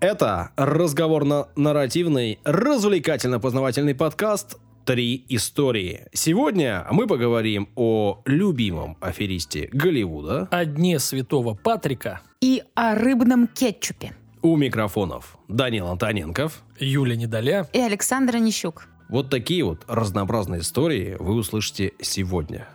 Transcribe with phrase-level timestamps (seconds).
[0.00, 6.06] Это разговорно-нарративный, развлекательно-познавательный подкаст «Три истории».
[6.12, 10.46] Сегодня мы поговорим о любимом аферисте Голливуда.
[10.52, 12.20] О дне святого Патрика.
[12.40, 14.14] И о рыбном кетчупе.
[14.40, 16.62] У микрофонов Данил Антоненков.
[16.78, 17.66] Юля Недоля.
[17.72, 18.86] И Александр Нищук.
[19.08, 22.68] Вот такие вот разнообразные истории вы услышите сегодня.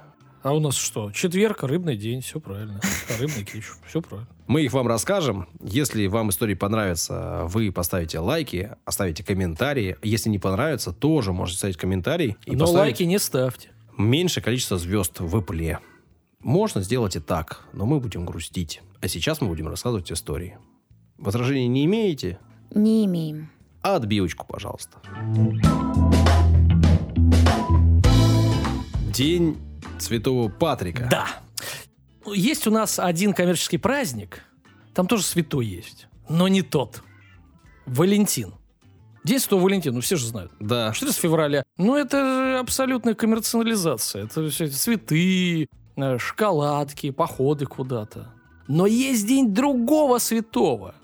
[0.43, 1.09] А у нас что?
[1.13, 2.81] Четверг, рыбный день, все правильно.
[3.17, 4.29] Рыбный кетчуп, все правильно.
[4.45, 5.47] Мы их вам расскажем.
[5.61, 9.95] Если вам истории понравятся, вы поставите лайки, оставите комментарии.
[10.03, 12.35] Если не понравится, тоже можете ставить комментарий.
[12.45, 13.69] И Но лайки не ставьте.
[13.97, 15.77] Меньше количество звезд в Apple.
[16.41, 18.81] Можно сделать и так, но мы будем грустить.
[18.99, 20.57] А сейчас мы будем рассказывать истории.
[21.17, 22.37] Возражений не имеете?
[22.75, 23.49] Не имеем.
[23.81, 24.97] А отбивочку, пожалуйста.
[29.13, 29.57] День
[29.99, 31.07] Святого Патрика.
[31.09, 31.27] Да.
[32.33, 34.43] Есть у нас один коммерческий праздник,
[34.93, 37.01] там тоже святой есть, но не тот.
[37.85, 38.53] Валентин.
[39.23, 40.51] День Святого Валентина, ну все же знают.
[40.59, 40.91] Да.
[40.93, 41.63] 14 февраля.
[41.77, 44.25] Ну это же абсолютная коммерциализация.
[44.25, 48.33] Это все цветы, э, шоколадки, походы куда-то.
[48.67, 50.95] Но есть день другого святого.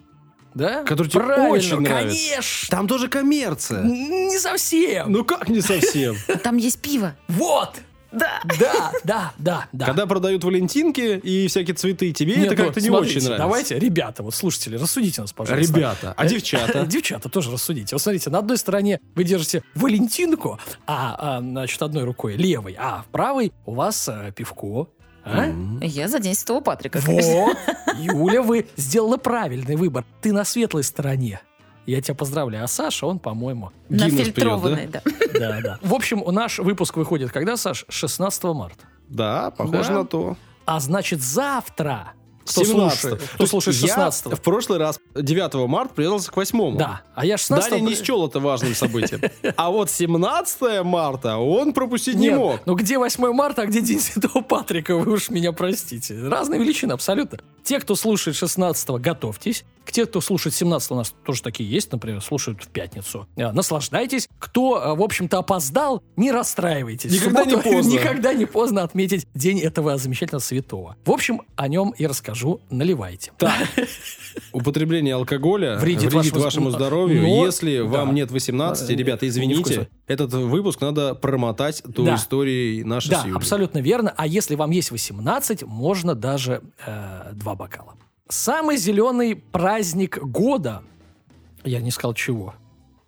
[0.54, 0.84] Да?
[0.84, 2.30] Который тебе Правильно, очень нравится.
[2.30, 2.68] конечно.
[2.78, 3.84] Там тоже коммерция.
[3.84, 5.12] Не совсем.
[5.12, 6.16] Ну как не совсем?
[6.44, 7.16] Там есть пиво.
[7.28, 7.76] Вот.
[8.12, 8.42] Да.
[8.60, 9.86] Да, да, да, да.
[9.86, 13.44] Когда продают валентинки и всякие цветы, тебе Нет, это ну, как-то не смотрите, очень нравится.
[13.44, 15.78] Давайте, ребята, вот слушатели, рассудите нас, пожалуйста.
[15.78, 16.86] Ребята, а Э, девчата?
[16.88, 17.96] Девчата тоже рассудите.
[17.96, 23.04] Вот смотрите, на одной стороне вы держите Валентинку, а, а, значит, одной рукой левой, а
[23.04, 24.88] в правой у вас а, пивко.
[25.24, 25.54] А?
[25.82, 27.00] Я за День Святого Патрика.
[27.04, 27.58] Вот,
[28.00, 30.06] Юля, вы сделала правильный выбор.
[30.22, 31.42] Ты на светлой стороне.
[31.86, 32.64] Я тебя поздравляю.
[32.66, 35.02] А Саша, он, по-моему, Нафильтрованный, да.
[35.34, 35.80] да, да.
[35.82, 37.86] В общем, наш выпуск выходит когда, Саш?
[37.90, 38.86] 16 марта.
[39.08, 39.94] Да, похоже Да.
[40.00, 40.38] на то.
[40.66, 42.14] А значит, завтра...
[42.50, 43.00] Кто 17.
[43.00, 43.22] слушает?
[43.22, 47.26] То Кто слушает я 16 в прошлый раз 9 марта привязался к 8 Да, а
[47.26, 49.22] я 16 Далее не счел это важным событием.
[49.56, 52.62] А вот 17 марта он пропустить не Нет, мог.
[52.66, 56.20] ну где 8 марта, а где День Святого Патрика, вы уж меня простите.
[56.28, 57.40] Разные величины абсолютно.
[57.64, 59.64] Те, кто слушает 16 готовьтесь.
[59.92, 63.28] Те, кто слушает 17 у нас тоже такие есть, например, слушают в пятницу.
[63.38, 64.30] А, Наслаждайтесь.
[64.38, 67.12] Кто, а, в общем-то, опоздал, не расстраивайтесь.
[67.12, 67.90] Никогда не поздно.
[67.92, 70.96] Никогда не поздно отметить день этого замечательного святого.
[71.06, 72.39] В общем, о нем и расскажу.
[72.70, 73.32] Наливайте.
[73.38, 73.68] Так,
[74.52, 77.22] употребление алкоголя Вредит вредит, вашему- вашему здоровью.
[77.22, 77.84] Но- Если да.
[77.86, 82.16] вам нет 18, Э, ребята, извините, этот выпуск надо промотать до Да.
[82.16, 84.14] истории нашей Да, абсолютно верно.
[84.16, 87.96] А если вам есть 18, можно даже э, два бокала.
[88.28, 90.84] Самый зеленый праздник года.
[91.64, 92.54] Я не сказал чего.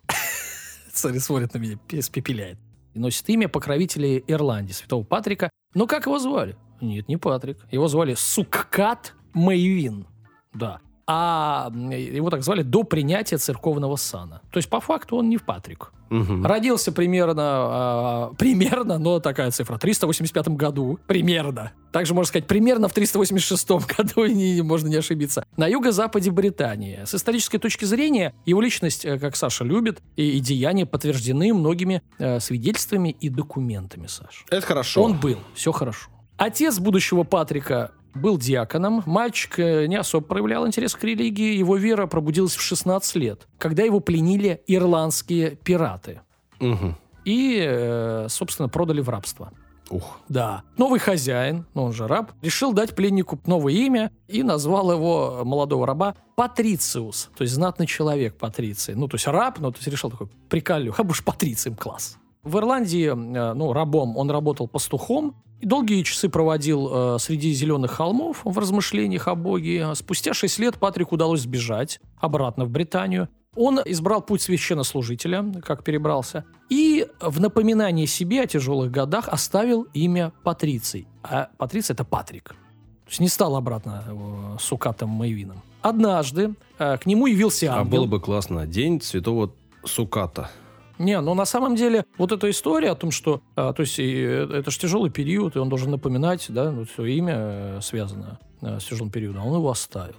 [0.92, 2.58] Смотри, смотрит на меня, испепеляет.
[2.94, 5.48] И Носит имя покровителя Ирландии, святого Патрика.
[5.74, 6.56] Но как его звали?
[6.82, 7.56] Нет, не Патрик.
[7.70, 10.06] Его звали Суккат Мэйвин.
[10.54, 10.80] Да.
[11.06, 14.40] А его так звали до принятия церковного сана.
[14.52, 15.92] То есть, по факту, он не в Патрик.
[16.10, 16.44] Мгм.
[16.46, 21.72] Родился примерно, а, примерно, но такая цифра, в 385 году, примерно.
[21.90, 25.44] Также можно сказать, примерно в 386 году, не- можно не ошибиться.
[25.56, 27.00] На юго-западе Британии.
[27.04, 32.02] С исторической точки зрения, его личность, э, как Саша любит, и, и деяния подтверждены многими
[32.18, 34.44] э, свидетельствами и документами, Саша.
[34.50, 35.02] Это хорошо.
[35.02, 36.10] Он был, все хорошо.
[36.36, 39.02] Отец будущего Патрика был диаконом.
[39.06, 41.54] Мальчик э, не особо проявлял интерес к религии.
[41.54, 46.20] Его вера пробудилась в 16 лет, когда его пленили ирландские пираты.
[46.60, 46.96] Мгм.
[47.24, 49.52] И, э, собственно, продали в рабство.
[49.90, 50.20] Ух.
[50.28, 50.62] Да.
[50.78, 55.44] Новый хозяин, ну он же раб, решил дать пленнику новое имя и назвал его, э,
[55.44, 57.30] молодого раба, Патрициус.
[57.36, 58.94] То есть знатный человек Патриций.
[58.94, 62.16] Ну, то есть раб, но то есть решил такой, приколю, а будешь Патрицием, класс.
[62.42, 67.92] В Ирландии, э, ну, рабом, он работал пастухом, и долгие часы проводил э, среди зеленых
[67.92, 69.94] холмов в размышлениях о Боге.
[69.94, 73.28] Спустя шесть лет Патрику удалось сбежать обратно в Британию.
[73.54, 80.32] Он избрал путь священнослужителя, как перебрался, и в напоминание себе о тяжелых годах оставил имя
[80.42, 81.06] Патриций.
[81.22, 82.48] А Патриций– это Патрик.
[82.48, 85.62] То есть не стал обратно э, сукатом Мэйвином.
[85.82, 87.98] Однажды э, к нему явился А ангел.
[87.98, 88.66] было бы классно.
[88.66, 89.52] День святого
[89.84, 90.50] Суката.
[90.98, 94.14] Не, но на самом деле вот эта история о том, что, а, то есть и,
[94.14, 98.38] э, это же тяжелый период, и он должен напоминать, да, вот все имя э, связано
[98.60, 100.16] э, с тяжелым периодом, а он его оставил.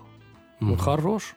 [0.60, 0.78] Ну, Мгм.
[0.78, 1.36] хорош,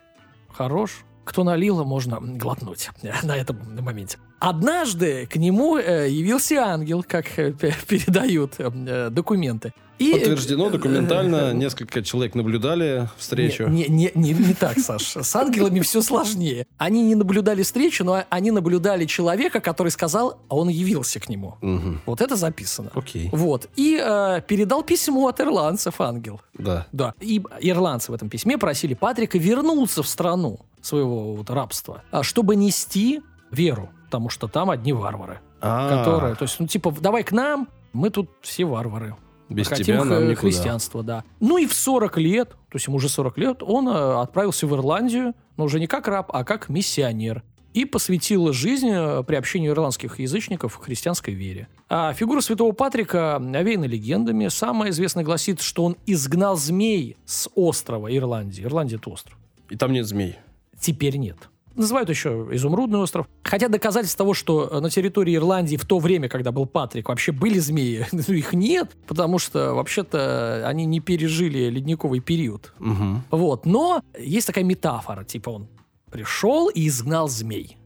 [0.53, 1.05] хорош.
[1.25, 2.91] Кто налило, можно глотнуть
[3.23, 4.19] на этом моменте.
[4.39, 9.73] Однажды к нему э, явился ангел, как э, передают э, документы.
[9.99, 13.67] И, Подтверждено документально, несколько человек наблюдали встречу.
[13.67, 15.17] Не, не, не, не так, Саш.
[15.17, 16.67] С ангелами все сложнее.
[16.77, 21.57] Они не наблюдали встречу, но они наблюдали человека, который сказал, а он явился к нему.
[21.63, 22.03] Мгм.
[22.05, 22.91] Вот это записано.
[22.95, 23.71] Окей, Вот.
[23.77, 26.43] И э, передал письмо от ирландцев ангел.
[26.59, 26.87] да.
[26.93, 27.15] Да.
[27.21, 32.55] И ирландцы в этом письме просили Патрика вернуться в страну своего вот рабства, а, чтобы
[32.55, 37.33] нести веру, потому что там одни варвары, А, которые, то есть, ну типа, давай к
[37.33, 39.15] нам, мы тут все варвары.
[39.49, 40.35] без Хотим тебя нам никуда.
[40.41, 41.23] христианство, да.
[41.41, 44.75] Ну и в 40 лет, то есть ему уже 40 лет, он э, отправился в
[44.75, 47.43] Ирландию, но уже не как раб, а как миссионер.
[47.73, 51.69] И посвятил жизнь э, приобщению ирландских язычников к христианской вере.
[51.91, 54.49] А фигура святого Патрика овеяна легендами.
[54.49, 58.65] Самое известное гласит, что он изгнал змей с острова Ирландии.
[58.65, 59.37] Ирландия– это остров.
[59.69, 60.37] И там нет змей.
[60.81, 61.37] Теперь нет.
[61.77, 63.29] Называют еще Изумрудный остров.
[63.43, 67.33] Хотя доказательств того, что э, на территории Ирландии в то время, когда был Патрик, вообще
[67.33, 72.73] были змеи, ну, их нет, потому что вообще-то они не пережили ледниковый период.
[72.79, 73.23] Мгм.
[73.31, 73.67] Вот.
[73.67, 75.69] Но есть такая метафора, типа он
[76.11, 77.77] пришел и изгнал змей.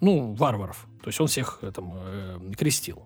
[0.00, 0.86] Ну, варваров.
[1.02, 3.02] То есть он всех там, э, крестил.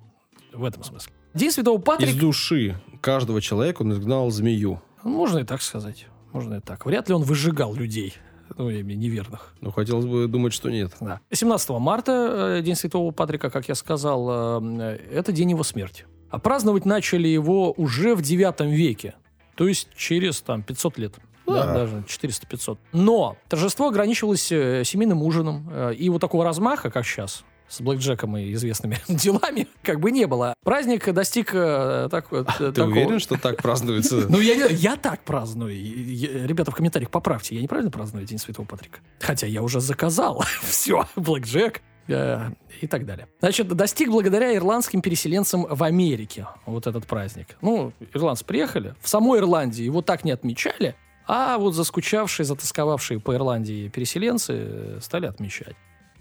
[0.52, 1.12] В этом смысле.
[1.32, 2.18] День Святого Из Патрика...
[2.18, 4.80] души каждого человека он изгнал змею.
[5.02, 6.06] Можно и так сказать.
[6.32, 6.86] Можно и так.
[6.86, 8.14] Вряд ли он выжигал людей.
[8.56, 9.54] Ну, я имею неверных.
[9.60, 10.92] Но хотелось бы думать, что нет.
[11.00, 11.20] Да.
[11.32, 16.06] 17 марта, э, День Святого Патрика, как я сказал, э, это день его смерти.
[16.30, 19.14] А праздновать начали его уже в 9 веке.
[19.56, 21.14] То есть через там, 500 лет.
[21.46, 21.74] Да, Да.
[21.74, 22.78] даже 400-500.
[22.92, 25.70] Но торжество ограничивалось э, семейным ужином.
[25.92, 27.44] И вот такого размаха, как сейчас,
[27.74, 30.54] с блэкджеком и известными делами, как бы не было.
[30.64, 34.26] Праздник достиг э, так, вот, э, Ты такого- уверен, что так празднуется?
[34.28, 35.72] ну, я, я так праздную.
[35.74, 39.00] И- Ребята, в комментариях поправьте, я неправильно праздную День Святого Патрика?
[39.20, 40.44] Хотя я уже заказал.
[40.62, 42.50] Все, Блэк Джек э,
[42.80, 43.28] и так далее.
[43.40, 47.56] Значит, достиг благодаря ирландским переселенцам в Америке вот этот праздник.
[47.60, 50.94] Ну, ирландцы приехали, в самой Ирландии его так не отмечали,
[51.26, 55.74] а вот заскучавшие, затасковавшие по Ирландии переселенцы э, стали отмечать.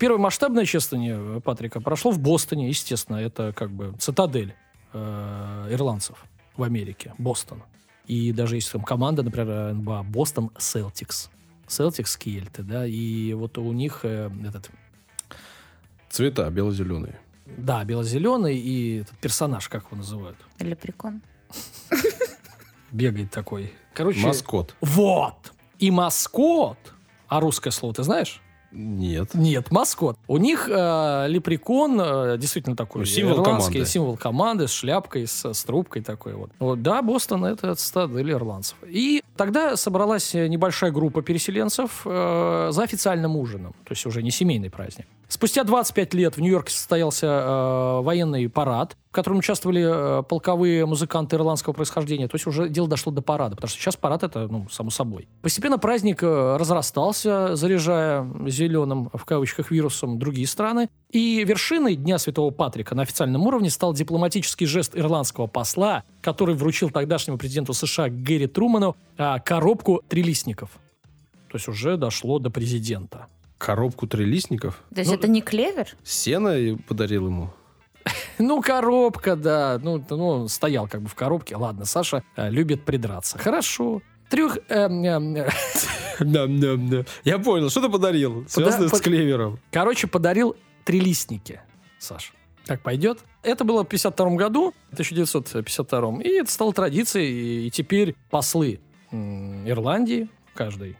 [0.03, 4.53] Первое масштабное чествование Патрика прошло в Бостоне, естественно, это как бы цитадель
[4.91, 6.25] э, ирландцев
[6.57, 7.63] в Америке, Бостон.
[8.05, 11.29] И даже есть там команда, например, НБА, Бостон Селтикс.
[11.67, 14.71] Селтикс Кельты, да, и вот у них э, этот,
[16.09, 17.17] Цвета бело-зеленые.
[17.45, 21.21] да, бело-зеленый и этот персонаж, как его называют, Лепрекон.
[22.91, 23.71] бегает такой.
[23.93, 24.75] Короче, Маскот.
[24.81, 25.53] вот.
[25.79, 26.77] И маскот,
[27.29, 28.41] а русское слово ты знаешь?
[28.73, 29.33] Нет.
[29.35, 30.17] Нет, маскот.
[30.27, 33.89] У них э, лепрекон э, действительно такой Ну, символ ирландский, команды.
[33.91, 36.49] символ команды с шляпкой, с, с трубкой такой вот.
[36.59, 36.81] вот.
[36.81, 38.77] Да, Бостон это стадель ирландцев.
[38.87, 44.69] И тогда собралась небольшая группа переселенцев э, за официальным ужином, то есть уже не семейный
[44.71, 45.05] праздник.
[45.27, 51.35] Спустя 25 лет в Нью-Йорке состоялся э, военный парад, в котором участвовали э, полковые музыканты
[51.35, 52.27] ирландского происхождения.
[52.27, 55.27] То есть уже дело дошло до парада, потому что сейчас парад это, ну, само собой.
[55.41, 60.89] Постепенно праздник э, разрастался, заряжая зеленым, в кавычках, вирусом другие страны.
[61.11, 66.89] И вершиной Дня Святого Патрика на официальном уровне стал дипломатический жест ирландского посла, который вручил
[66.89, 70.71] тогдашнему президенту США Гэри Труману а, коробку трилистников.
[71.49, 73.27] То есть уже дошло до президента.
[73.63, 74.83] Коробку трилистников.
[74.93, 75.87] То есть Ну, это не клевер?
[76.03, 77.53] Сено и подарил ему.
[78.37, 79.79] Ну, коробка, да.
[79.81, 81.55] Ну, ну, стоял как бы в коробке.
[81.55, 83.37] Ладно, Саша э, любит придраться.
[83.37, 84.01] Хорошо.
[84.29, 84.57] Трех...
[84.67, 85.49] эм, эм, э,
[87.23, 88.45] Я понял, что ты подарил?
[88.49, 89.59] Связанное Связанное с клевером.
[89.71, 91.61] Короче, подарил трилистники,
[91.99, 92.33] Саш.
[92.65, 93.19] Так пойдет?
[93.43, 98.79] Это было в 52 году, 1952, и это стало традицией, и, теперь послы
[99.11, 100.97] Ирландии, каждый,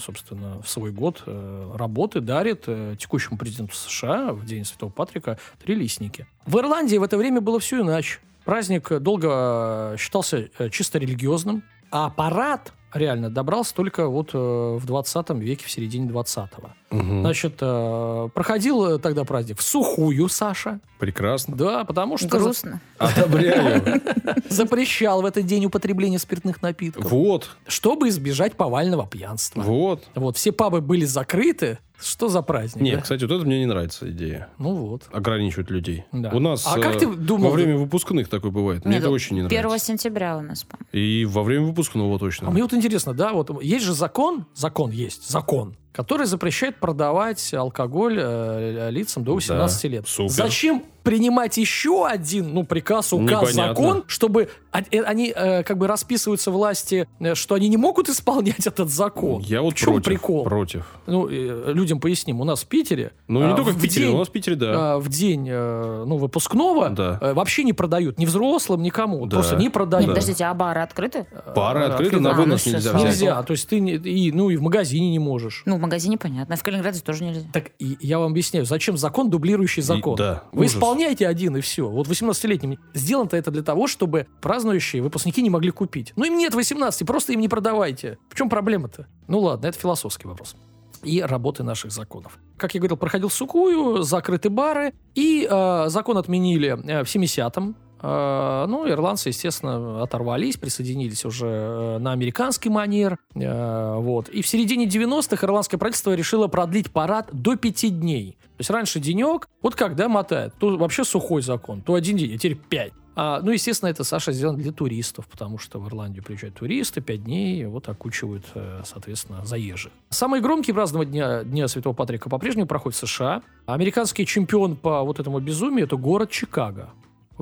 [0.00, 5.38] собственно, в свой год э, работы дарит э, текущему президенту США в День Святого Патрика
[5.64, 6.26] трилистники.
[6.46, 8.20] В Ирландии в это время было все иначе.
[8.44, 15.30] Праздник долго э, считался чисто религиозным, а парад реально добрался только вот э, в 20
[15.30, 16.70] веке, в середине 20-го.
[16.90, 17.20] Мгм.
[17.22, 20.80] Значит, э, проходил э, тогда праздник в сухую, Саша.
[20.98, 21.56] Прекрасно.
[21.56, 22.80] Да, потому что за- Грустно.
[22.98, 24.00] Одобряю.
[24.48, 29.62] запрещал в этот день употребление спиртных напитков, Вот, чтобы избежать повального пьянства.
[29.62, 30.04] вот.
[30.14, 31.78] Вот, все пабы были закрыты.
[32.02, 32.82] Что за праздник?
[32.82, 33.02] Нет, да?
[33.02, 34.48] кстати, вот это мне не нравится идея.
[34.58, 35.04] Ну вот.
[35.12, 36.04] Ограничивать людей.
[36.12, 36.30] Да.
[36.30, 38.84] У нас А как э, ты думал- во время выпускных такое бывает.
[38.84, 39.86] Мне Нет, это очень не 1 нравится.
[39.86, 40.86] сентября у нас, по-моему.
[40.92, 42.48] И во время выпускного точно.
[42.48, 47.52] А мне вот интересно, да, вот есть же закон, закон есть, закон, который запрещает продавать
[47.54, 50.08] алкоголь э, лицам до 18 лет.
[50.08, 50.30] супер.
[50.30, 53.62] Зачем принимать еще один, ну, приказ, указ, Непонятно.
[53.74, 58.08] закон, чтобы а- э, они э, как бы расписываются власти, э, что они не могут
[58.08, 59.40] исполнять этот закон.
[59.42, 60.04] Я вот в чем против.
[60.04, 60.44] прикол?
[60.44, 60.86] Против.
[61.06, 63.12] Ну, э, людям поясним, у нас в Питере...
[63.28, 64.94] Ну, не а, только в Питере, день- у нас в Питере, да.
[64.94, 67.18] а, в день э, ну, выпускного Да.
[67.20, 69.26] э, вообще не продают ни взрослым, никому.
[69.26, 69.36] Да.
[69.38, 70.08] Просто не Нет, продают.
[70.08, 71.26] подождите, а бары открыты?
[71.54, 73.04] Пары Э, открыты, на А, ну вынос всё, нельзя взять.
[73.08, 73.42] Нельзя.
[73.42, 75.62] То есть ты не, и, ну и в магазине не можешь.
[75.66, 76.54] Ну, в магазине понятно.
[76.54, 77.42] А в Калининграде тоже нельзя.
[77.52, 80.16] Так и я вам объясняю, зачем закон, дублирующий закон.
[80.16, 80.74] да, Вы ужас.
[80.92, 81.88] Исполняете один и все.
[81.88, 86.12] Вот 18-летним сделано-то это для того, чтобы празднующие выпускники не могли купить.
[86.16, 88.18] Ну им нет 18, просто им не продавайте.
[88.28, 89.06] В чем проблема-то?
[89.28, 90.54] Ну ладно, это философский вопрос.
[91.02, 92.38] И работы наших законов.
[92.56, 97.74] Как я говорил, проходил сукую, закрыты бары, и э, закон отменили э, в 70-м.
[98.02, 103.18] Э, ну, ирландцы, естественно, оторвались, присоединились уже э, на американский манер.
[103.34, 104.28] Э, вот.
[104.28, 108.36] И в середине 90-х ирландское правительство решило продлить парад до пяти дней.
[108.56, 112.38] То есть раньше денек, вот когда мотает, то вообще сухой закон, то один день, а
[112.38, 112.92] теперь пять.
[113.14, 117.24] А, ну, естественно, это, Саша, сделано для туристов, потому что в Ирландию приезжают туристы, пять
[117.24, 118.46] дней, вот окучивают,
[118.84, 119.92] соответственно, заезжих.
[120.08, 123.42] Самые громкие празднования Дня, Дня Святого Патрика по-прежнему проходят в США.
[123.66, 126.90] Американский чемпион по вот этому безумию– это город Чикаго.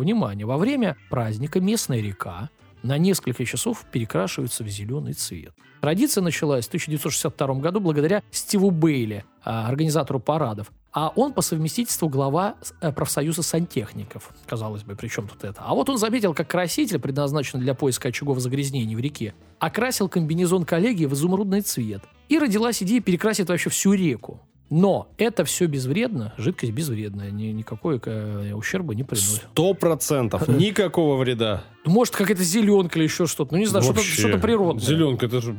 [0.00, 2.49] Внимание, во время праздника местная река
[2.83, 5.52] на несколько часов перекрашивается в зеленый цвет.
[5.83, 10.73] Традиция началась в 1962 году благодаря Стиву Бейли, а, организатору парадов.
[10.92, 14.30] А он по совместительству глава э, профсоюза сантехников.
[14.47, 15.61] Казалось бы, при чем тут это?
[15.61, 20.64] А вот он заметил, как краситель, предназначенный для поиска очагов загрязнений в реке, окрасил комбинезон
[20.64, 22.02] коллеги в изумрудный цвет.
[22.30, 24.40] И родилась идея перекрасить вообще всю реку.
[24.71, 29.43] Но это все безвредно, жидкость безвредная, ни, никакой э, ущерба не приносит.
[29.53, 30.47] Сто процентов.
[30.47, 31.65] Никакого вреда.
[31.85, 33.53] Может, какая-то зеленка или еще что-то.
[33.53, 34.83] Ну, не знаю, что-то, что-то природное.
[34.85, 35.57] Зеленка, это же...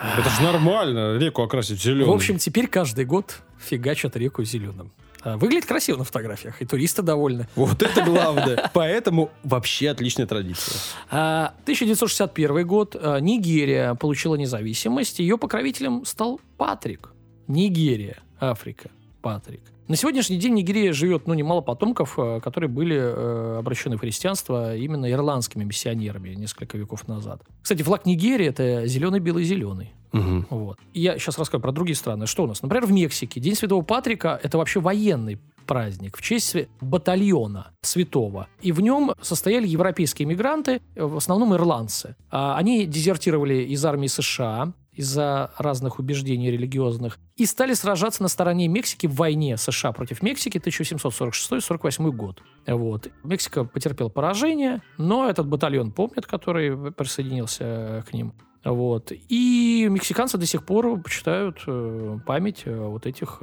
[0.00, 2.06] Это же нормально, реку окрасить в зеленый.
[2.06, 4.92] В общем, теперь каждый год фигачат реку зеленым.
[5.22, 7.48] А, Выглядит красиво на фотографиях, и туристы довольны.
[7.56, 8.70] Вот это главное.
[8.74, 10.76] Поэтому вообще отличная традиция.
[11.10, 12.94] А, 1961 год.
[12.94, 15.18] а, Нигерия получила независимость.
[15.18, 17.10] Ее покровителем стал Патрик.
[17.48, 18.90] Нигерия, Африка,
[19.22, 19.62] Патрик.
[19.88, 24.76] На сегодняшний день Нигерия живет, ну, немало потомков, э, которые были э, обращены в христианство
[24.76, 27.40] именно ирландскими миссионерами несколько веков назад.
[27.62, 29.94] Кстати, флаг Нигерии– это зеленый-белый-зеленый.
[30.12, 30.46] Мгм.
[30.50, 30.78] Вот.
[30.92, 32.26] И я сейчас расскажу про другие страны.
[32.26, 32.60] Что у нас?
[32.60, 38.48] Например, в Мексике День Святого Патрика– это вообще военный праздник в честь батальона святого.
[38.60, 42.14] И в нем состояли европейские мигранты, э, в основном ирландцы.
[42.30, 48.66] А Они дезертировали из армии США из-за разных убеждений религиозных и стали сражаться на стороне
[48.66, 52.42] Мексики в войне США против Мексики 1746-48 год.
[52.66, 53.08] Вот.
[53.22, 58.34] Мексика потерпела поражение, но этот батальон помнит, который присоединился э, к ним.
[58.64, 59.12] Вот.
[59.28, 63.40] И мексиканцы до сих пор почитают э, память э, вот этих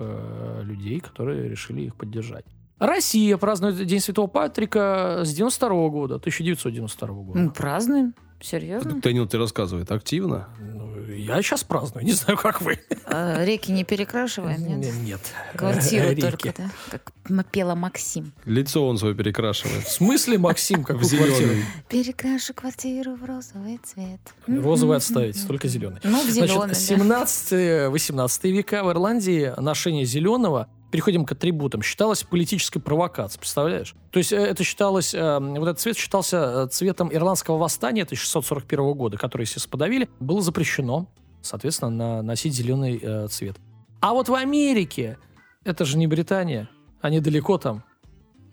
[0.62, 2.46] людей, которые решили их поддержать.
[2.80, 7.40] Россия празднует День Святого Патрика с 92 года, 1992 года.
[7.40, 8.14] Мы празднуем.
[8.42, 9.00] Серьезно?
[9.02, 10.50] Данил тебе рассказывает активно.
[10.60, 12.80] Ну, я сейчас праздную, не знаю, как вы.
[13.06, 14.94] А, реки не перекрашиваем, нет?
[15.02, 15.20] Нет.
[15.56, 16.22] Квартиру Реки.
[16.22, 16.70] только, да?
[16.92, 17.12] Как
[17.52, 18.34] пела Максим.
[18.46, 19.86] Лицо он свое перекрашивает.
[19.86, 21.36] В смысле, Максим, В какую квартиру?
[21.36, 21.66] зеленый.
[21.90, 24.20] Перекрашу квартиру в розовый цвет.
[24.48, 26.00] Розовый отставить, только зеленый.
[26.04, 32.80] Ну, в зеленый, Значит, 17-18 века в Ирландии ношение зеленого переходим к атрибутам, считалось политической
[32.80, 33.96] провокацией, представляешь?
[34.12, 38.94] То есть э, это считалось, э, вот этот цвет считался э, цветом ирландского восстания 1641
[38.94, 41.08] года, который, естественно, подавили, было запрещено,
[41.42, 43.58] соответственно, на- носить зеленый э, цвет.
[44.02, 45.18] А вот в Америке,
[45.64, 46.70] это же не Британия,
[47.02, 47.84] они далеко там,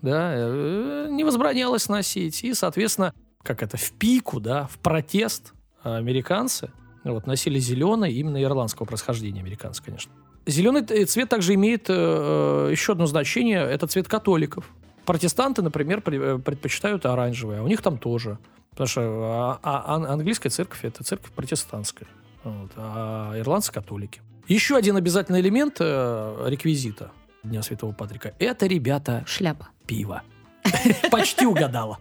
[0.01, 5.95] да, э, не возбранялось носить, и, соответственно, как это, в пику, да, в протест э,
[5.95, 6.71] американцы
[7.03, 10.11] вот, носили зеленый, именно ирландского происхождения американцы, конечно.
[10.45, 14.65] Зеленый т- цвет также имеет э, э, еще одно значение, это цвет католиков.
[15.05, 18.37] Протестанты, например, при- э, предпочитают оранжевый, а у них там тоже.
[18.71, 22.07] Потому что а, а, ан- английская церковь– это церковь протестантская,
[22.43, 24.21] вот, а ирландцы– католики.
[24.47, 27.11] Еще один обязательный элемент э, реквизита
[27.43, 29.69] Дня Святого Патрика– это, ребята, Шляпа.
[29.85, 30.23] пиво.
[31.11, 31.99] Почти угадала.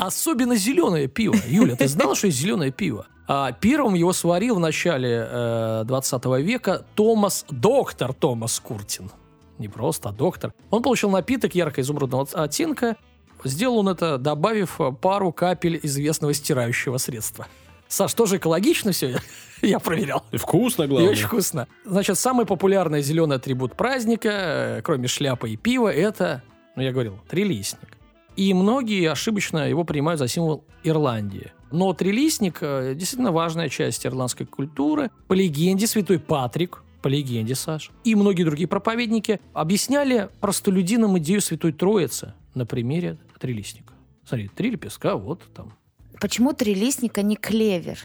[0.00, 1.36] Особенно зеленое пиво.
[1.46, 3.06] Юля, ты знала, что есть зеленое пиво?
[3.26, 9.10] А первым его сварил в начале э, 20 века Томас, доктор Томас Куртин.
[9.58, 10.54] Не просто, а доктор.
[10.70, 12.96] Он получил напиток ярко-изумрудного оттенка.
[13.44, 17.46] Сделал он это, добавив э, пару капель известного стирающего средства.
[17.86, 19.18] Саш, тоже экологично все?
[19.62, 20.22] Я проверял.
[20.30, 21.10] И вкусно, И главное.
[21.10, 21.66] очень вкусно.
[21.84, 26.42] Значит, самый популярный зеленый атрибут праздника, э, кроме шляпы и пива, это,
[26.78, 27.98] ну я говорил, трилистник.
[28.36, 31.50] И многие ошибочно его принимают за символ Ирландии.
[31.72, 35.10] Но трилистник э, действительно важная часть ирландской культуры.
[35.26, 41.72] По легенде, святой Патрик по легенде, Саш, и многие другие проповедники объясняли простолюдинам идею Святой
[41.72, 43.92] Троицы на примере трилистника.
[44.24, 45.72] Смотри, три лепестка, вот там.
[46.20, 47.98] Почему трилистник, а не клевер?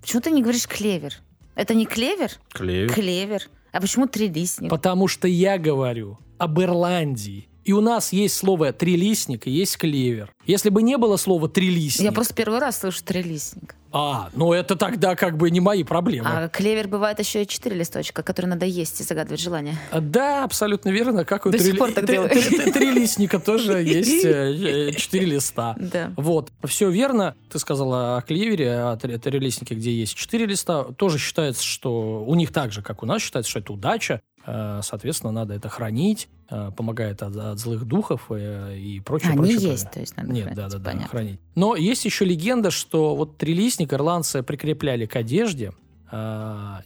[0.00, 1.14] Почему ты не говоришь клевер?
[1.56, 2.30] Это не клевер?
[2.52, 2.92] Клевер.
[2.92, 3.42] Клевер.
[3.72, 4.70] А почему трилистник?
[4.70, 7.49] Потому что я говорю об Ирландии.
[7.64, 10.32] И у нас есть слово трилистник и есть клевер.
[10.46, 12.04] Если бы не было слова трилистник...
[12.04, 13.74] Я просто первый раз слышу трилистник.
[13.92, 16.28] А, ну это тогда как бы не мои проблемы.
[16.28, 19.76] А клевер бывает еще и четыре листочка, которые надо есть и загадывать желание.
[19.90, 21.24] А, Да, абсолютно верно.
[21.24, 25.74] Как у трилистника тоже есть э, э, четыре листа.
[25.78, 26.12] Да.
[26.16, 27.34] Вот, все верно.
[27.50, 30.84] Ты сказала о клевере, о три- трилистнике, где есть четыре листа.
[30.84, 34.22] Тоже считается, что у них так же, как у нас, считается, что это удача.
[34.52, 39.30] Э, Соответственно, надо это хранить, э, помогает от, от злых духов э, и прочее.
[39.30, 39.90] Они прочее, есть, прочее.
[39.92, 41.40] то есть надо Нет, хранить, да, да, да, хранить.
[41.54, 45.72] Но есть еще легенда, что вот трилистник ирландцы прикрепляли к одежде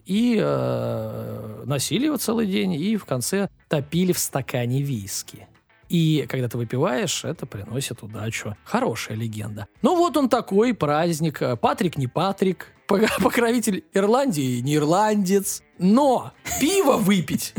[0.05, 5.47] и э, носили его целый день, и в конце топили в стакане виски.
[5.89, 8.55] И когда ты выпиваешь, это приносит удачу.
[8.65, 9.67] Хорошая легенда.
[9.81, 11.41] Ну вот он такой праздник.
[11.61, 12.67] Патрик не Патрик.
[12.87, 15.63] пок- Покровитель Ирландии не ирландец.
[15.79, 17.55] Но пиво выпить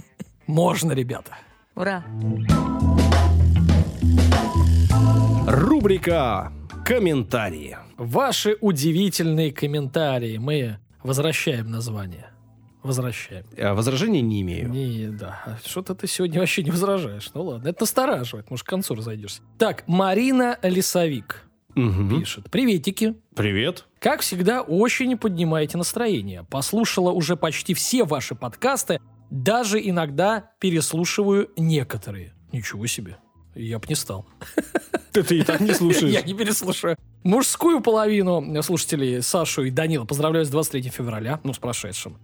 [0.47, 1.37] можно, ребята.
[1.75, 2.03] Ура!
[5.47, 6.51] Рубрика
[6.85, 7.77] «Комментарии».
[7.97, 10.37] Ваши удивительные комментарии.
[10.37, 12.31] Мы возвращаем название.
[12.83, 13.45] Возвращаем.
[13.57, 14.69] А, Возражений не имею.
[14.69, 15.57] Не, да.
[15.65, 17.29] Что-то ты сегодня вообще не возражаешь.
[17.33, 18.49] Ну ладно, это настораживает.
[18.51, 19.41] Может, к концу разойдешься.
[19.57, 21.41] Так, Марина Лесовик
[21.73, 22.19] Мгм.
[22.19, 22.49] пишет.
[22.51, 23.15] Приветики.
[23.35, 23.85] Привет.
[24.05, 26.43] Как всегда, очень поднимаете настроение.
[26.43, 28.99] Послушала уже почти все ваши подкасты,
[29.31, 32.35] даже иногда переслушиваю некоторые.
[32.51, 33.17] Ничего себе.
[33.55, 34.27] Я б не стал.
[35.11, 36.13] Ты, ты и так не слушаешь.
[36.13, 36.97] Я не переслушаю.
[37.23, 41.39] Мужскую половину слушателей Сашу и Данила поздравляю с 23 февраля.
[41.43, 42.19] Ну, с прошедшим.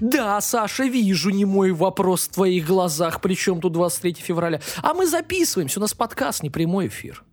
[0.00, 4.60] Да, Саша, вижу не мой вопрос в твоих глазах, причем тут 23 февраля.
[4.80, 7.24] А мы записываемся, у нас подкаст, не прямой эфир.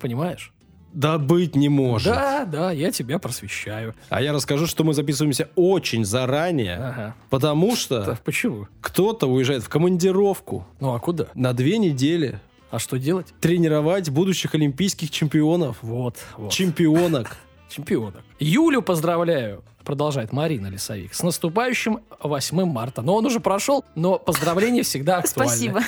[0.00, 0.54] Понимаешь?
[0.96, 2.12] Да быть не может.
[2.14, 3.94] Да, да, я тебя просвещаю.
[4.08, 7.14] А я расскажу, что мы записываемся очень заранее, Ага.
[7.28, 8.66] потому Да, что почему?
[8.80, 11.26] кто-то уезжает в командировку Ну, а куда?
[11.34, 13.26] на две недели А что делать?
[13.40, 15.76] тренировать будущих олимпийских чемпионов.
[15.82, 16.50] Вот, вот.
[16.50, 17.36] Чемпионок.
[17.68, 18.22] Чемпионок.
[18.40, 23.02] Юлю поздравляю, продолжает Марина Лисовик, с наступающим 8 марта.
[23.02, 25.50] Но он уже прошел, но поздравления всегда актуальны.
[25.52, 25.80] Спасибо.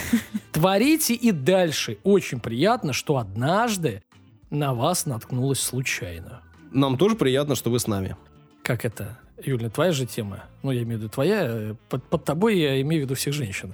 [0.52, 1.98] Творите и дальше.
[2.04, 4.02] Очень приятно, что однажды
[4.50, 6.42] на вас наткнулась случайно.
[6.70, 8.16] Нам тоже приятно, что вы с нами.
[8.62, 9.18] Как это?
[9.42, 10.44] Юля, твоя же тема.
[10.62, 11.42] Ну, я имею в виду твоя.
[11.46, 13.72] э, Под, под тобой я имею в виду всех женщин.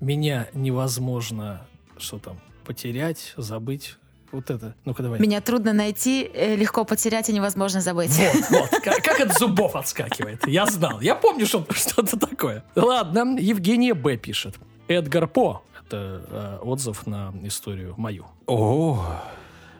[0.00, 1.66] Меня невозможно,
[1.98, 3.96] что там, потерять, забыть.
[4.32, 4.74] Вот это.
[4.84, 5.20] Ну-ка давай.
[5.20, 8.18] Меня трудно найти, э, легко потерять и невозможно забыть.
[8.18, 8.80] Вот, вот.
[8.82, 10.46] Как, как от зубов отскакивает.
[10.48, 11.00] Я знал.
[11.00, 12.64] Я помню, что что-то такое.
[12.74, 14.16] Ладно, Евгения Б.
[14.16, 14.56] пишет.
[14.88, 15.62] Эдгар По.
[15.86, 18.26] Это э, отзыв на историю мою.
[18.46, 19.22] О,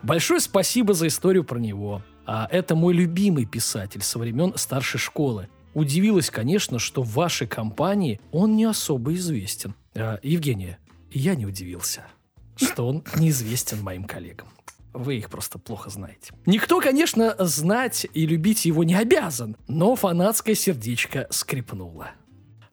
[0.05, 2.03] Большое спасибо за историю про него.
[2.27, 5.49] А это мой любимый писатель со времен старшей школы.
[5.73, 9.75] Удивилась, конечно, что в вашей компании он не особо известен.
[9.95, 10.79] А, Евгения,
[11.11, 12.07] я не удивился,
[12.55, 14.49] что он неизвестен моим коллегам.
[14.93, 16.35] Вы их просто плохо знаете.
[16.45, 22.11] Никто, конечно, знать и любить его не обязан, но фанатское сердечко скрипнуло.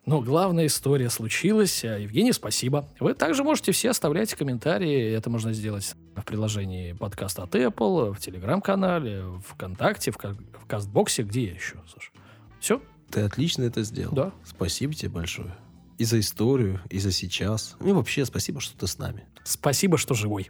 [0.06, 1.86] Но главная история случилась.
[1.86, 2.90] А, Евгений, спасибо.
[3.00, 5.14] Вы также можете все оставлять комментарии.
[5.14, 11.24] Это можно сделать в приложении подкаста от Apple, в Телеграм-канале, в ВКонтакте, в, в Кастбоксе.
[11.24, 12.12] Где я еще, Саша?
[12.60, 12.82] Все?
[13.12, 14.14] ты отлично это сделал.
[14.14, 14.32] Да.
[14.44, 15.54] Спасибо тебе большое.
[15.98, 17.76] И за историю, и за сейчас.
[17.86, 19.26] И вообще спасибо, что ты с нами.
[19.44, 20.50] Спасибо, что живой.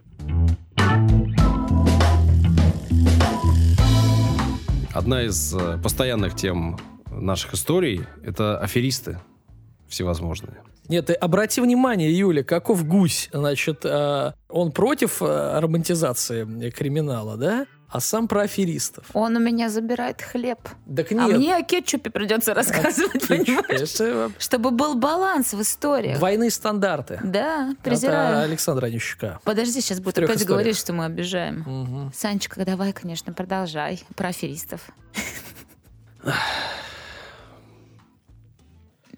[4.94, 6.78] Одна из э, постоянных тем
[7.10, 9.20] наших историй– это аферисты
[9.92, 10.56] всевозможные.
[10.88, 13.28] Нет, ты обрати внимание, Юля, каков гусь.
[13.32, 17.66] Значит, э, он против э, романтизации криминала, да?
[17.88, 19.04] А сам про аферистов.
[19.12, 20.58] Он у меня забирает хлеб.
[20.96, 21.36] Так А нет.
[21.36, 24.00] мне о кетчупе придется рассказывать, понимаешь?
[24.00, 26.16] Это Чтобы был баланс в историях.
[26.18, 27.20] двойные стандарты.
[27.22, 28.44] Да, Это презираю.
[28.44, 29.40] Александра Онищука.
[29.44, 30.48] Подожди, сейчас будет опять историях.
[30.48, 31.58] говорить, что мы обижаем.
[31.66, 32.12] Мгм.
[32.14, 34.02] Санечка, давай, конечно, продолжай.
[34.16, 34.80] Про аферистов.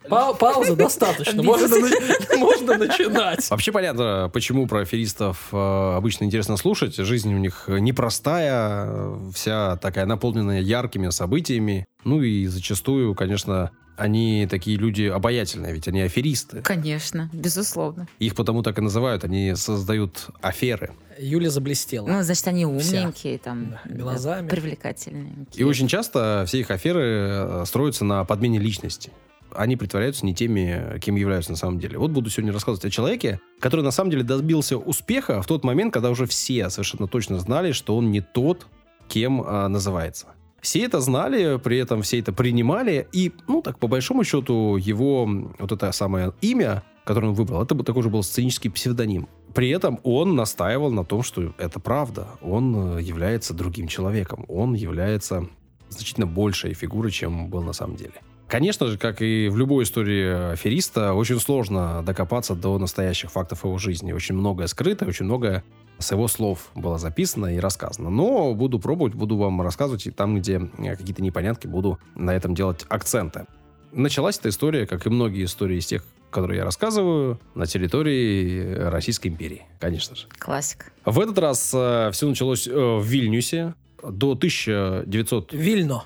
[0.09, 1.43] Па- Паузы достаточно.
[1.43, 3.51] Можно, на- можно начинать.
[3.51, 5.57] Вообще понятно, почему про аферистов э,
[5.97, 6.97] обычно интересно слушать.
[6.97, 11.87] Жизнь у них непростая, вся такая наполненная яркими событиями.
[12.05, 16.61] Ну и зачастую, конечно, они такие люди обаятельные, ведь они аферисты.
[16.63, 18.09] Конечно, безусловно.
[18.19, 20.93] Их потому так и называют, они создают аферы.
[21.19, 22.07] Юля заблестела.
[22.09, 24.49] Ну, значит, они умненькие, там, Да, да, глазами.
[24.49, 25.47] привлекательные.
[25.55, 29.13] И очень часто все их аферы э, строятся на подмене личности.
[29.55, 31.99] Они притворяются не теми, кем являются на самом деле.
[31.99, 35.93] Вот буду сегодня рассказывать о человеке, который на самом деле добился успеха в тот момент,
[35.93, 38.67] когда уже все совершенно точно знали, что он не тот,
[39.09, 40.29] кем а, называется.
[40.61, 45.29] Все это знали, при этом все это принимали, и, ну, так, по большому счету, его
[45.59, 49.29] вот это самое имя, которое он выбрал, это такой же был сценический псевдоним.
[49.55, 52.27] При этом он настаивал на том, что это правда.
[52.43, 54.45] Он э, является другим человеком.
[54.49, 55.47] Он является
[55.91, 58.15] значительно большей фигурой, чем был на самом деле.
[58.49, 63.79] Конечно же, как и в любой истории афериста, очень сложно докопаться до настоящих фактов его
[63.79, 64.13] жизни.
[64.13, 65.65] Очень многое скрыто, очень многое
[65.99, 68.11] с его слов было записано и рассказано.
[68.11, 72.55] Но буду пробовать, буду вам рассказывать, и там, где э, какие-то непонятки, буду на этом
[72.55, 73.47] делать акценты.
[73.93, 79.29] Началась эта история, как и многие истории из тех, которые я рассказываю, на территории Российской
[79.29, 80.27] империи, конечно же.
[80.39, 80.87] Классика.
[81.05, 83.75] В этот раз э, все началось э, в Вильнюсе.
[84.11, 86.05] До 1918 Вильно.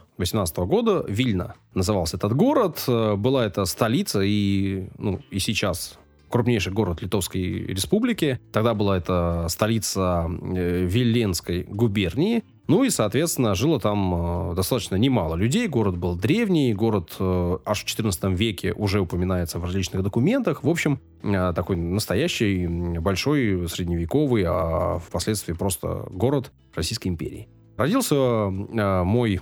[0.67, 2.85] года Вильна назывался этот город.
[2.87, 8.39] Э, была это столица и, ну, и сейчас крупнейший город Литовской республики.
[8.53, 12.45] Тогда была это столица э, Виленской губернии.
[12.69, 15.67] Ну и, соответственно, жило там э, достаточно немало людей.
[15.67, 20.63] Город был древний, город аж в 14 веке уже упоминается в различных документах.
[20.63, 22.67] В общем, такой настоящий,
[22.99, 27.49] большой, средневековый, а впоследствии просто город Российской империи.
[27.79, 29.41] Родился э, мой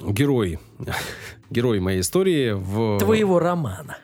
[0.00, 0.58] герой,
[1.50, 2.98] герой моей истории в...
[2.98, 3.98] Твоего романа.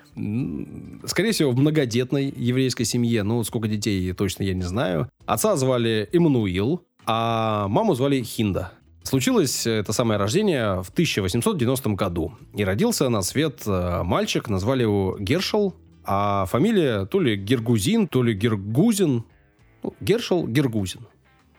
[1.07, 3.23] Скорее всего, в многодетной еврейской семье.
[3.23, 5.09] Ну, сколько детей, точно я не знаю.
[5.25, 8.73] Отца звали Эммануил, а маму звали Хинда.
[9.03, 12.35] Случилось это самое рождение в 1890 году.
[12.55, 15.75] И родился на свет э, мальчик, назвали его Гершел,
[16.05, 19.25] а фамилия то ли Гергузин, то ли Гергузин.
[19.83, 21.07] Ну, Гершел Гергузин.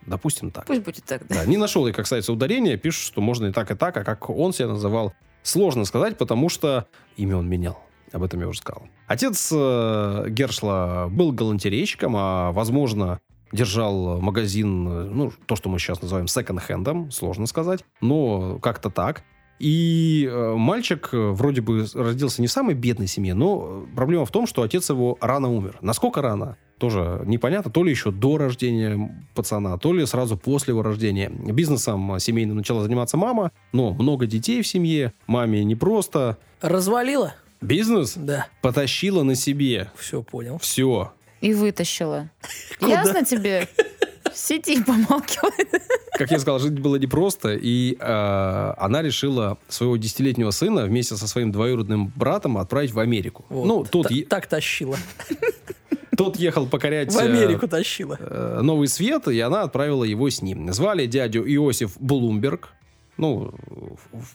[0.05, 0.65] Допустим так.
[0.65, 1.35] Пусть будет так, да.
[1.35, 2.77] Да, не нашел я, как кстати, ударения.
[2.77, 5.13] Пишут, что можно и так, и так, а как он себя называл,
[5.43, 6.87] сложно сказать, потому что
[7.17, 7.79] имя он менял.
[8.11, 8.83] Об этом я уже сказал.
[9.07, 13.19] Отец э, Гершла был галантерейщиком, а, возможно,
[13.51, 14.83] держал магазин,
[15.15, 19.23] ну, то, что мы сейчас называем секонд-хендом, сложно сказать, но как-то так.
[19.59, 24.25] И э, мальчик э, вроде бы родился не в самой бедной семье, но э, проблема
[24.25, 25.77] в том, что отец его рано умер.
[25.81, 26.57] Насколько рано?
[26.77, 27.71] Тоже непонятно.
[27.71, 31.29] То ли еще до рождения пацана, то ли сразу после его рождения.
[31.29, 36.37] Бизнесом семейным начала заниматься мама, но много детей в семье, маме непросто.
[36.61, 37.33] Развалила?
[37.61, 38.47] Бизнес Да.
[38.61, 39.89] потащила на себе.
[39.97, 40.57] Все понял.
[40.59, 41.13] Все.
[41.41, 42.29] И вытащила.
[42.81, 43.67] Ясно тебе?
[44.33, 45.51] Сиди, помалкивай.
[46.17, 51.27] Как я сказал, жить было непросто, и э, она решила своего десятилетнего сына вместе со
[51.27, 53.45] своим двоюродным братом отправить в Америку.
[53.49, 53.65] Вот.
[53.65, 54.97] Ну, тот, Та- е- Так тащила.
[56.17, 58.17] Тот ехал покорять В э, Америку тащила.
[58.19, 60.71] э, Новый Свет, и она отправила его с ним.
[60.73, 62.69] Звали дядю Иосиф Блумберг.
[63.17, 63.53] Ну,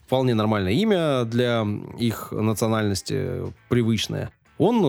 [0.07, 1.67] вполне нормальное имя для
[1.99, 4.31] их национальности, привычное.
[4.59, 4.81] Он,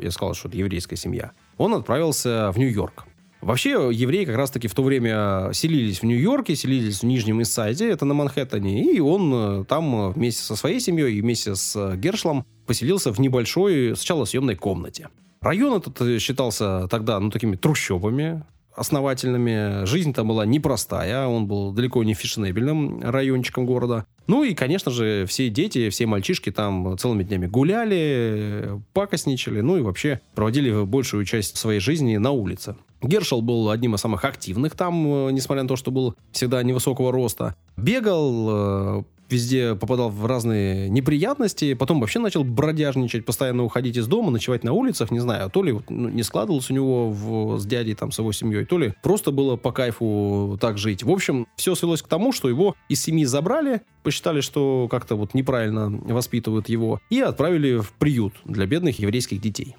[0.00, 3.04] э, я сказал, что это еврейская семья, он отправился в Нью-Йорк.
[3.40, 8.04] Вообще, евреи как раз-таки в то время селились в Нью-Йорке, селились в Нижнем Иссайде, это
[8.04, 13.18] на Манхэттене, и он там вместе со своей семьей и вместе с Гершлом поселился в
[13.18, 15.08] небольшой, сначала съемной комнате.
[15.42, 19.84] Район этот э, считался тогда, ну, такими трущобами основательными.
[19.84, 24.06] Жизнь там была непростая, он был далеко не фешенебельным райончиком города.
[24.26, 29.82] Ну и, конечно же, все дети, все мальчишки там целыми днями гуляли, пакостничали, ну и
[29.82, 32.76] вообще проводили большую часть своей жизни на улице.
[33.02, 37.12] Гершел был одним из самых активных там, э, несмотря на то, что был всегда невысокого
[37.12, 37.56] роста.
[37.76, 39.02] Бегал, э,
[39.32, 44.72] везде попадал в разные неприятности, потом вообще начал бродяжничать, постоянно уходить из дома, ночевать на
[44.72, 48.18] улицах, не знаю, то ли ну, не складывалось у него в- с дядей, там, с
[48.18, 51.02] его семьей, то ли просто было по кайфу так жить.
[51.02, 55.34] В общем, все свелось к тому, что его из семьи забрали, посчитали, что как-то вот
[55.34, 59.76] неправильно воспитывают его, и отправили в приют для бедных еврейских детей.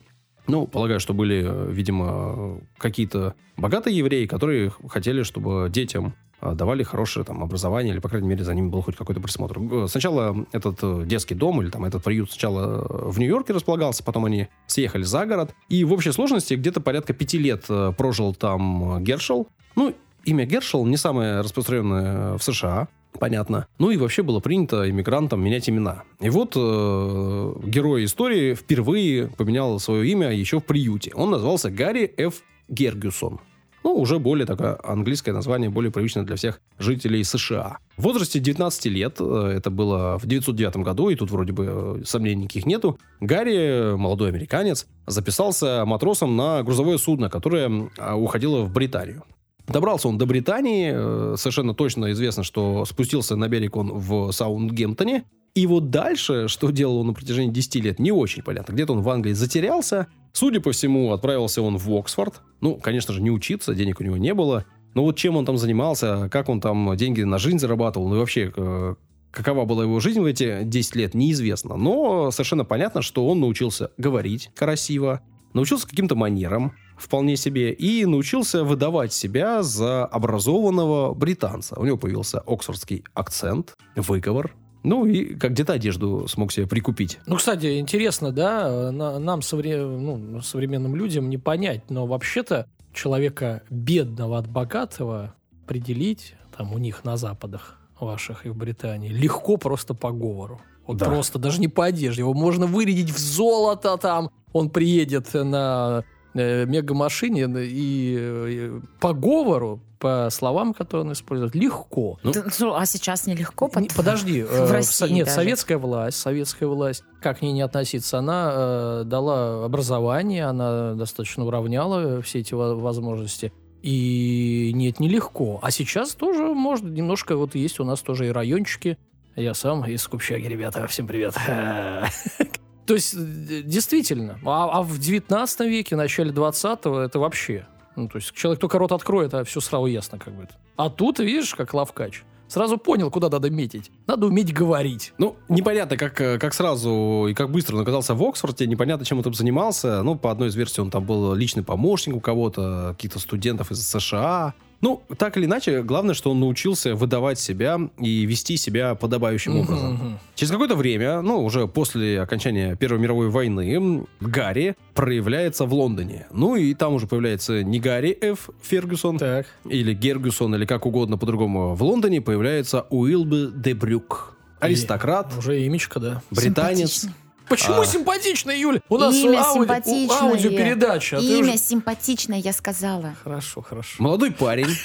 [0.48, 6.84] Ну, полагаю, что были, э, видимо, какие-то богатые евреи, которые хотели, чтобы детям э, давали
[6.84, 9.60] хорошее там образование, или, по крайней мере, за ними был хоть какой-то присмотр.
[9.88, 14.26] Сначала этот э, детский дом или там этот приют сначала э, в Нью-Йорке располагался, потом
[14.26, 15.54] они съехали за город.
[15.70, 19.48] И в общей сложности где-то порядка пяти лет э, прожил там Гершел.
[19.76, 19.94] Ну,
[20.26, 22.88] имя Гершел не самое распространенное в США,
[23.20, 23.68] понятно.
[23.80, 26.04] Ну и вообще было принято иммигрантам менять имена.
[26.20, 31.12] И вот э, герой истории впервые поменял свое имя еще в приюте.
[31.16, 32.42] Он назвался Гарри Ф.
[32.70, 33.40] Гергюсон.
[33.84, 37.78] Ну, уже более такое английское название, более привычное для всех жителей США.
[37.98, 42.06] В возрасте 19 лет, э, это было в 909 году, и тут вроде бы э,
[42.06, 48.72] сомнений никаких нету, Гарри, молодой американец, записался матросом на грузовое судно, которое э, уходило в
[48.72, 49.24] Британию.
[49.68, 55.24] Добрался он до Британии, э, совершенно точно известно, что спустился на берег он в Саундгемптоне,
[55.56, 58.74] и вот дальше, что делал он на протяжении 10 лет, не очень понятно.
[58.74, 60.08] Где-то он в Англии затерялся.
[60.34, 62.42] Судя по всему, отправился он в Оксфорд.
[62.60, 64.66] Ну, конечно же, не учиться, денег у него не было.
[64.96, 68.20] Но вот чем он там занимался, как он там деньги на жизнь зарабатывал, ну и
[68.20, 68.96] вообще, э,
[69.32, 71.76] какова была его жизнь в эти 10 лет, неизвестно.
[71.76, 75.22] Но совершенно понятно, что он научился говорить красиво,
[75.54, 81.76] научился каким-то манерам, вполне себе, и научился выдавать себя за образованного британца.
[81.80, 87.20] У него появился оксфордский акцент, выговор, ну и как где-то одежду смог себе прикупить.
[87.26, 93.64] Ну, кстати, интересно, да, на- нам, совре- ну, современным людям, не понять, но вообще-то человека
[93.70, 95.34] бедного от богатого
[95.66, 100.62] определить там у них на западах ваших и в Британии легко просто по говору.
[100.86, 101.06] Вот Да.
[101.06, 102.22] просто даже не по одежде.
[102.22, 104.30] Его можно вырядить в золото там.
[104.52, 112.20] Он приедет на мегамашине и э, по говору, по словам, которые он использует, легко.
[112.24, 113.70] Ну, ну, а сейчас нелегко.
[113.76, 115.36] Не, под- подожди, э, в России нет, даже.
[115.38, 121.46] советская власть, советская власть, как к ней не относиться, она э, дала образование, она достаточно
[121.46, 123.54] уравняла все эти во- возможности.
[123.82, 125.60] И нет, нелегко.
[125.62, 128.98] А сейчас тоже можно немножко, вот есть у нас тоже и райончики.
[129.36, 131.36] Я сам из Купчаги, ребята, всем привет.
[132.86, 137.66] То есть, э, действительно, а, а в 19 веке, в начале 20-го это вообще...
[137.96, 140.48] Ну, то есть, человек только рот откроет, а все сразу ясно как бы.
[140.76, 142.24] А тут, видишь, как лавкач.
[142.48, 143.90] Сразу понял, куда надо метить.
[144.06, 145.14] Надо уметь говорить.
[145.18, 149.18] Ну, непонятно, как, э, как сразу и как быстро он оказался в Оксфорде, непонятно, чем
[149.18, 150.04] он там занимался.
[150.04, 153.88] Ну, по одной из версий, он там был личный помощник у кого-то, каких-то студентов из
[153.88, 154.54] США.
[154.84, 159.94] Ну, так или иначе, главное, что он научился выдавать себя и вести себя подобающим образом.
[159.94, 160.20] Мгм.
[160.36, 166.28] Через какое-то время, ну, уже после окончания Первой мировой войны, Гарри проявляется в Лондоне.
[166.34, 168.50] Ну, и там уже появляется не Гарри Ф.
[168.62, 169.46] Фергюсон, Так.
[169.70, 171.76] или Гергюсон, или как угодно по-другому.
[171.76, 174.36] В Лондоне появляется Уилбе де Брюк.
[174.60, 176.22] Аристократ, Уже имечко, да.
[176.30, 176.92] британец.
[177.04, 177.23] Симпатичный.
[177.50, 177.86] Почему А.
[177.86, 178.80] симпатичный, Юль?
[178.90, 180.20] У нас Имя ауди- симпатичное.
[180.22, 181.18] аудиопередача.
[181.18, 183.16] а Имя уже- симпатичное, я сказала.
[183.24, 184.02] Хорошо, хорошо.
[184.02, 184.68] Молодой парень.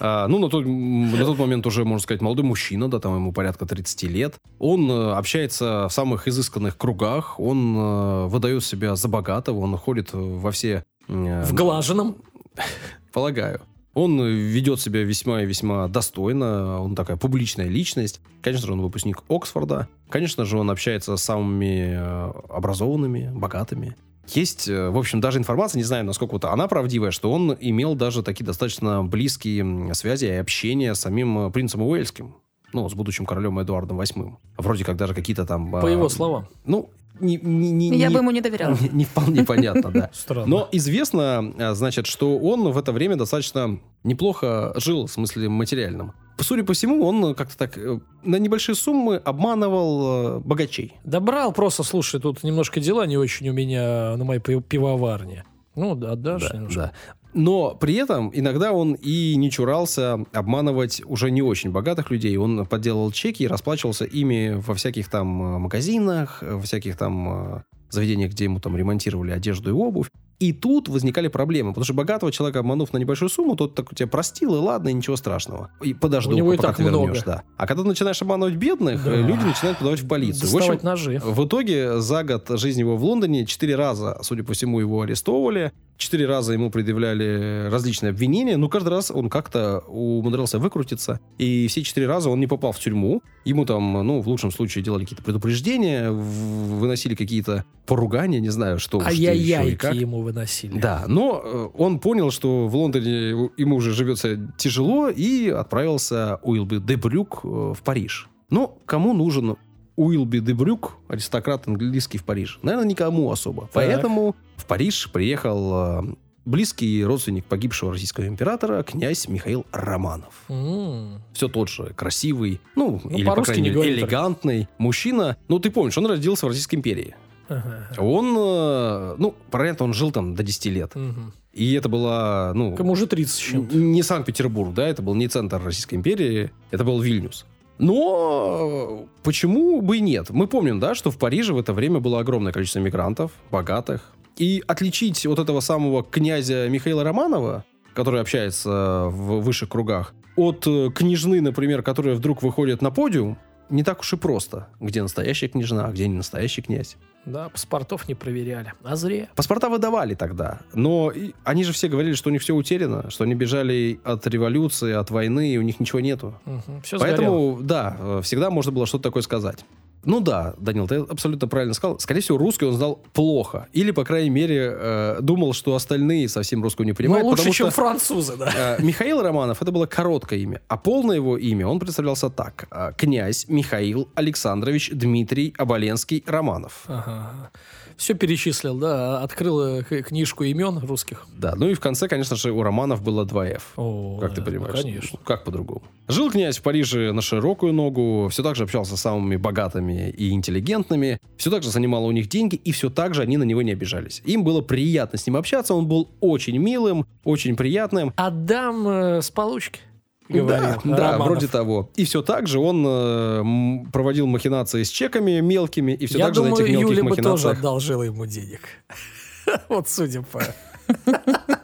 [0.00, 3.32] А, ну, на тот, на тот момент уже, можно сказать, молодой мужчина, да, там ему
[3.32, 4.36] порядка 30 лет.
[4.60, 10.10] Он э, общается в самых изысканных кругах, он э, выдает себя за богатого, он ходит
[10.12, 10.84] во все...
[11.08, 12.18] э, В глаженном.
[13.12, 13.60] полагаю.
[13.98, 18.20] Он ведет себя весьма и весьма достойно, он такая публичная личность.
[18.42, 19.88] Конечно же, он выпускник Оксфорда.
[20.08, 23.96] Конечно же, он общается с самыми э, образованными, богатыми.
[24.28, 27.96] Есть, э, в общем, даже информация, не знаю, насколько вот она правдивая, что он имел
[27.96, 32.36] даже такие достаточно близкие связи и общение с самим э, принцем Уэльским.
[32.72, 34.34] Ну, с будущим королем Эдуардом VIII.
[34.58, 35.72] Вроде как даже какие-то там...
[35.72, 36.46] По а, его словам.
[36.64, 38.76] Ну, не, не, не, Я не- бы ему не доверяла.
[38.80, 40.10] не- не вполне понятно, да.
[40.14, 40.46] Странно.
[40.46, 46.12] Но известно, а, значит, что он в это время достаточно неплохо жил, в смысле материальном.
[46.40, 50.94] Судя по всему, он как-то так э, на небольшие суммы обманывал э, богачей.
[51.04, 55.44] Добрал просто, слушай, тут немножко дела не очень у меня на моей пи- пивоварне.
[55.74, 56.80] Ну, да, отдашь немножко.
[56.80, 56.92] Да.
[57.34, 62.36] Но при этом иногда он и не чурался обманывать уже не очень богатых людей.
[62.36, 67.56] Он подделал чеки и расплачивался ими во всяких там э, магазинах, э, во всяких там
[67.58, 70.08] э, заведениях, где ему там ремонтировали одежду и обувь.
[70.38, 74.06] И тут возникали проблемы, потому что богатого человека, обманув на небольшую сумму, тот так тебя
[74.06, 75.70] простил, и ладно, и ничего страшного.
[75.82, 77.22] И подожду, У него и пока так ты вернешь, много.
[77.26, 77.42] да.
[77.56, 79.16] А когда ты начинаешь обманывать бедных, Да.
[79.16, 80.48] люди начинают подавать в полицию.
[80.48, 81.20] В Доставать общем, ножи.
[81.24, 85.72] в итоге за год жизни его в Лондоне четыре раза, судя по всему, его арестовывали.
[85.98, 91.18] Четыре раза ему предъявляли различные обвинения, но каждый раз он как-то умудрялся выкрутиться.
[91.38, 93.20] И все четыре раза он не попал в тюрьму.
[93.44, 99.00] Ему там, ну, в лучшем случае делали какие-то предупреждения, выносили какие-то поругания, не знаю, что,
[99.00, 99.94] что еще и Ай-яй-яйки как.
[99.94, 100.78] ему выносили.
[100.78, 106.78] Да, но э, он понял, что в Лондоне ему уже живется тяжело, и отправился Уилби
[106.78, 108.28] де Брюк э, в Париж.
[108.50, 109.56] Но кому нужен
[109.98, 112.60] Уилби де Брюк, аристократ английский в Париж?
[112.62, 113.68] Наверное, никому особо.
[113.72, 120.44] Поэтому в Париж приехал э, близкий родственник погибшего российского императора, князь Михаил Романов.
[120.48, 121.20] М.
[121.32, 125.36] Все тот же красивый, ну, Ну, или, по крайней не мере, элегантный мужчина.
[125.48, 127.16] Ну, ты помнишь, он родился в Российской империи.
[127.48, 127.88] Ага.
[127.98, 130.94] Он, э, ну, понятно, он жил там до 10 лет.
[130.94, 131.32] Мгм.
[131.52, 133.76] И это была, ну, Кому уже 30 с чем-то.
[133.76, 137.46] не Санкт-Петербург, да, это был не центр Российской империи, это был Вильнюс.
[137.78, 140.30] Но э, почему бы и нет?
[140.30, 144.12] Мы помним, да, что в Париже в это время было огромное количество мигрантов, богатых.
[144.36, 147.64] И отличить вот этого самого князя Михаила Романова,
[147.94, 153.38] который общается в высших кругах, от э, княжны, например, которая вдруг выходит на подиум
[153.70, 156.96] не так уж и просто, где настоящая княжна, а где не настоящий князь.
[157.32, 158.72] Да, паспортов не проверяли.
[158.82, 159.28] А зря.
[159.34, 161.12] Паспорта выдавали тогда, но
[161.44, 165.10] они же все говорили, что у них все утеряно, что они бежали от революции, от
[165.10, 166.34] войны, и у них ничего нету.
[166.82, 169.64] все Поэтому, да, э, всегда можно было что-то такое сказать.
[170.08, 171.98] Ну да, Данил, ты абсолютно правильно сказал.
[172.00, 173.68] Скорее всего, русский он знал плохо.
[173.74, 177.24] Или, по крайней мере, э, думал, что остальные совсем русского не Ну, понимают.
[177.26, 178.76] лучше, потому чем что, французы, да.
[178.78, 182.92] э, Михаил Романов это было короткое имя, а полное его имя он представлялся так: э,
[182.96, 186.84] князь Михаил Александрович Дмитрий Оболенский Романов.
[186.86, 187.50] Ага.
[187.98, 189.22] Все перечислил, да.
[189.22, 191.26] Открыл э, книжку имен русских.
[191.36, 193.60] Да, ну и в конце, конечно же, у Романов было 2F.
[193.76, 194.74] О, Как ты да, понимаешь?
[194.76, 195.08] ну, конечно.
[195.14, 195.82] Ну, Как по-другому?
[196.06, 200.30] Жил князь в Париже на широкую ногу, все так же общался с самыми богатыми и
[200.30, 203.62] интеллигентными, все так же занимало у них деньги, и все так же они на него
[203.62, 204.22] не обижались.
[204.24, 208.12] Им было приятно с ним общаться, он был очень милым, очень приятным.
[208.16, 209.80] Отдам э, с получки.
[210.28, 211.90] Говорил да, да, вроде того.
[211.96, 216.34] И все так же он э, проводил махинации с чеками мелкими, и все Я так
[216.34, 217.58] же на думаю, этих мелких Юля бы тоже махинациях...
[217.58, 218.60] одолжила ему денег.
[219.70, 220.42] Вот судя по...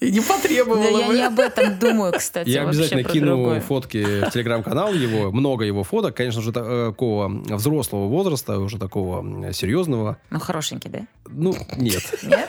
[0.00, 1.14] И не потребовала Да я бы.
[1.14, 2.48] не об этом думаю, кстати.
[2.48, 3.60] Я обязательно кину другое.
[3.60, 10.18] фотки в телеграм-канал его, много его фоток, конечно же, такого взрослого возраста, уже такого серьезного.
[10.30, 11.00] Ну, хорошенький, да?
[11.28, 12.02] Ну, нет.
[12.22, 12.48] Нет?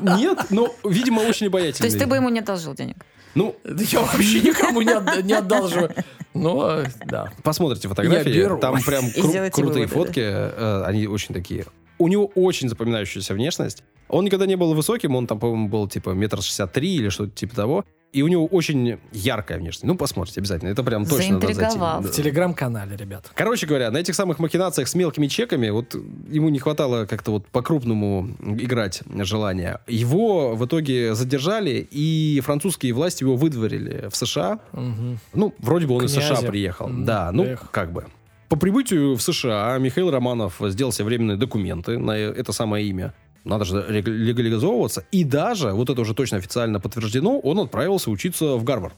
[0.00, 1.86] Нет, но, видимо, очень То обаятельный.
[1.90, 2.96] есть ты бы ему не одолжил денег?
[3.36, 5.94] Ну, Да Я вообще никому не, отда- не одалживаю.
[6.34, 7.30] Ну, э, да.
[7.44, 8.58] посмотрите фотографии, Я беру.
[8.58, 11.66] там прям кру- крутые выводы, фотки, э, они очень такие.
[12.00, 13.84] У него очень запоминающаяся внешность.
[14.08, 17.30] Он никогда не был высоким, он там, по-моему, был типа метр шестьдесят три или что-то
[17.32, 17.84] типа того.
[18.12, 19.84] И у него очень яркая внешность.
[19.84, 20.70] Ну, посмотрите обязательно.
[20.70, 21.78] Это прям точно надо зайти.
[21.78, 23.30] В телеграм-канале, ребят.
[23.34, 25.94] Короче говоря, на этих самых махинациях с мелкими чеками, вот
[26.28, 29.80] ему не хватало как-то вот по-крупному играть желания.
[29.86, 34.58] Его в итоге задержали, и французские власти его выдворили в США.
[34.72, 35.20] Мгм.
[35.34, 36.34] Ну, вроде бы он из Князя.
[36.34, 36.86] США приехал.
[36.86, 37.70] М, Да, ну, эх.
[37.70, 38.06] как бы.
[38.50, 43.14] По прибытию в США Михаил Романов сделал себе временные документы на это самое имя.
[43.44, 45.04] Надо же легализовываться.
[45.12, 48.96] И даже, вот это уже точно официально подтверждено, он отправился учиться в Гарвард.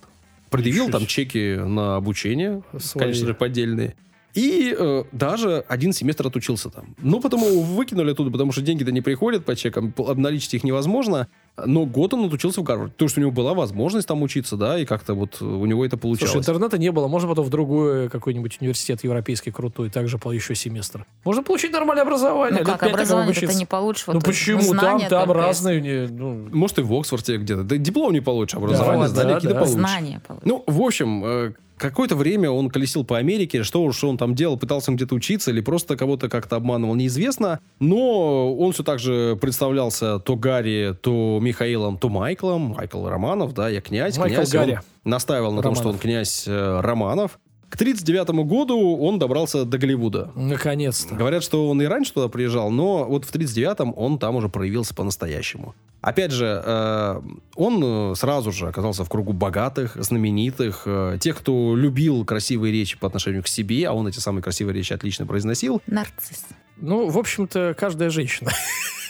[0.49, 3.05] Предъявил там чеки на обучение, Свои.
[3.05, 3.95] конечно же, поддельные.
[4.35, 6.95] И э, даже один семестр отучился там.
[6.99, 11.29] Ну, потом его выкинули оттуда, потому что деньги-то не приходят по чекам, обналичить их невозможно.
[11.62, 12.92] Но год он отучился в Гарварде.
[12.92, 15.99] Потому что у него была возможность там учиться, да, и как-то вот у него это
[15.99, 16.33] получалось.
[16.33, 17.09] Слушай, интернета не было.
[17.09, 21.05] Можно потом в другой какой-нибудь университет европейский крутой, также по еще семестр.
[21.25, 22.61] Можно получить нормальное образование.
[22.61, 23.59] Ну как, образование ты учиться.
[23.59, 24.05] не получишь.
[24.07, 24.62] Ну вот почему?
[24.62, 25.81] знания Там, там разные.
[25.83, 27.64] не, ну, Может, и в Оксфорде где-то.
[27.64, 29.61] Да диплом не получишь, образование, вот, знания да, какие-то да.
[29.61, 29.79] получишь.
[29.79, 30.47] Знания получишь.
[30.47, 31.53] Ну, в общем, э,
[31.90, 35.51] какое-то время он колесил по Америке, что уж он там делал, пытался он где-то учиться
[35.51, 37.61] или просто кого-то как-то обманывал, неизвестно.
[37.81, 42.75] Но он все так же представлялся то Гарри, то Михаилом, то Майклом.
[42.77, 44.16] Майкл Романов, да, я князь.
[44.18, 44.55] Майкл князь.
[44.55, 44.81] Он Гарри.
[45.05, 46.03] настаивал на том, что он Романов.
[46.03, 47.38] князь э, Романов.
[47.73, 50.31] К 1939 году он добрался до Голливуда.
[50.35, 51.15] наконец-то.
[51.15, 54.95] Говорят, что он и раньше туда приезжал, но вот в 39-м он там уже проявился
[54.95, 55.75] по-настоящему.
[56.03, 57.23] Опять же, э,
[57.55, 62.99] он э, сразу же оказался в кругу богатых, знаменитых, э, тех, кто любил красивые речи
[62.99, 65.81] по отношению к себе, а он эти самые красивые речи отлично произносил.
[65.87, 66.45] Нарцисс.
[66.77, 68.51] Ну, в общем-то, каждая женщина.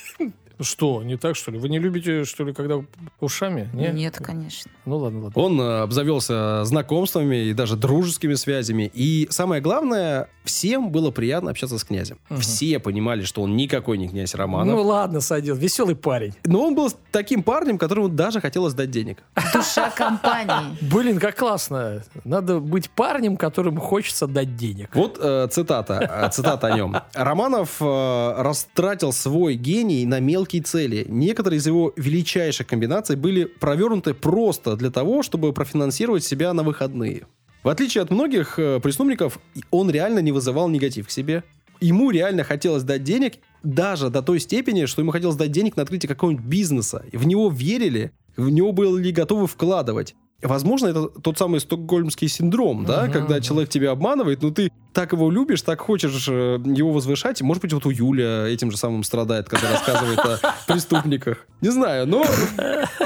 [0.63, 1.59] Что, не так, что ли?
[1.59, 2.83] Вы не любите, что ли, когда
[3.21, 3.71] ушами?
[3.73, 3.89] Не?
[3.89, 4.71] Нет, конечно.
[4.85, 5.43] Ну ладно, ладно.
[5.43, 8.91] Он э, обзавелся знакомствами и даже дружескими связями.
[8.93, 12.19] И самое главное, всем было приятно общаться с князем.
[12.29, 12.41] Мгм.
[12.41, 14.75] Все понимали, что он никакой не князь Романов.
[14.75, 15.59] Ну ладно, сойдет.
[15.59, 16.35] Веселый парень.
[16.45, 19.23] Но он был таким парнем, которому даже хотелось дать денег.
[19.55, 20.77] Душа компании.
[20.81, 22.03] Блин, как классно.
[22.25, 24.91] Надо быть парнем, которому хочется дать денег.
[24.95, 26.97] Вот э, цитата, э, цитата о нем.
[27.15, 31.07] Романов э, растратил свой гений на мелкие цели.
[31.09, 37.27] Некоторые из его величайших комбинаций были провернуты просто для того, чтобы профинансировать себя на выходные.
[37.63, 39.39] В отличие от многих э, преступников,
[39.71, 41.45] он реально не вызывал негатив к себе.
[41.81, 45.83] Ему реально хотелось дать денег, даже до той степени, что ему хотелось дать денег на
[45.83, 47.05] открытие какого-нибудь бизнеса.
[47.13, 50.15] В него верили, в него были готовы вкладывать.
[50.43, 55.13] Возможно, это тот самый стокгольмский синдром, да, Мгм, когда человек тебя обманывает, но ты так
[55.13, 57.41] его любишь, так хочешь э, его возвышать.
[57.41, 61.47] И, Может быть, вот у Юля этим же самым страдает, когда рассказывает о преступниках.
[61.61, 62.25] Не знаю, но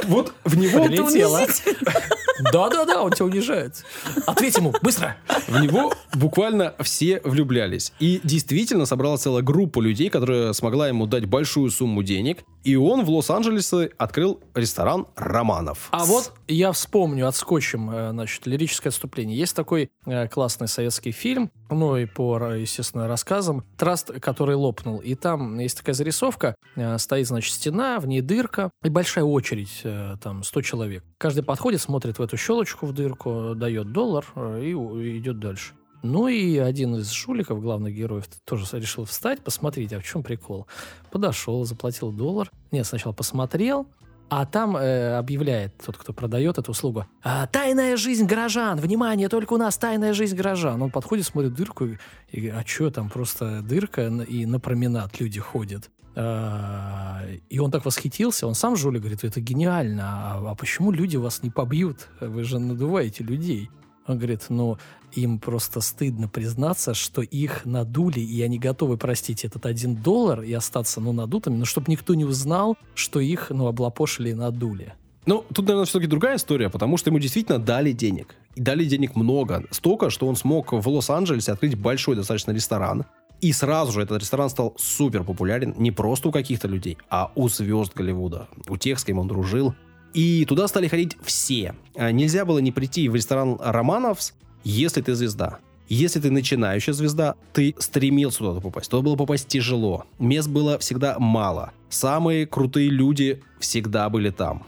[0.04, 0.84] вот в него...
[0.84, 1.40] Прилетело.
[2.52, 3.84] Да-да-да, он тебя унижает.
[4.26, 5.16] Ответь ему, быстро.
[5.48, 7.92] В него буквально все влюблялись.
[7.98, 12.40] И действительно собралась целая группа людей, которая смогла ему дать большую сумму денег.
[12.64, 15.88] И он в Лос-Анджелесе открыл ресторан «Романов».
[15.92, 19.36] А вот я вспомню, отскочим, э, значит, лирическое отступление.
[19.36, 24.98] Есть такой э, классный советский фильм, ну и по, естественно, рассказам, «Траст, который лопнул».
[24.98, 29.82] И там есть такая зарисовка, э, стоит, значит, стена, в ней дырка, и большая очередь,
[30.22, 31.04] там, 100 человек.
[31.18, 34.72] Каждый подходит, смотрит в эту щелочку в дырку, дает доллар и
[35.18, 35.74] идет дальше.
[36.02, 40.66] Ну и один из жуликов, главных героев, тоже решил встать, посмотреть, а в чем прикол.
[41.10, 42.50] Подошел, заплатил доллар.
[42.70, 43.86] Нет, сначала посмотрел,
[44.28, 47.06] а там э, объявляет тот, кто продает эту услугу.
[47.22, 48.78] «А, тайная жизнь горожан!
[48.78, 50.82] Внимание, только у нас тайная жизнь горожан.
[50.82, 55.40] Он подходит, смотрит дырку и, говорит, а что там, просто дырка, и на променад люди
[55.40, 55.90] ходят.
[56.18, 61.16] А, и он так восхитился, он сам жулик говорит, это гениально, а, а почему люди
[61.16, 62.08] вас не побьют?
[62.20, 63.70] Вы же надуваете людей.
[64.06, 64.78] Он говорит, ну,
[65.12, 70.52] им просто стыдно признаться, что их надули, и они готовы простить этот один доллар и
[70.52, 74.94] остаться, ну, надутыми, но чтобы никто не узнал, что их, ну, облапошили и надули.
[75.26, 78.36] Ну, тут, наверное, все-таки другая история, потому что ему действительно дали денег.
[78.54, 79.64] И дали денег много.
[79.72, 83.06] Столько, что он смог в Лос-Анджелесе открыть большой достаточно ресторан.
[83.40, 87.48] И сразу же этот ресторан стал супер популярен не просто у каких-то людей, а у
[87.48, 88.48] звезд Голливуда.
[88.68, 89.74] У тех, с кем он дружил.
[90.16, 91.74] И туда стали ходить все.
[91.94, 94.32] А нельзя было не прийти в ресторан Романовс,
[94.64, 95.58] если ты звезда.
[95.90, 98.90] Если ты начинающая звезда, ты стремился туда попасть.
[98.90, 100.06] Туда было попасть тяжело.
[100.18, 101.72] Мест было всегда мало.
[101.90, 104.64] Самые крутые люди всегда были там.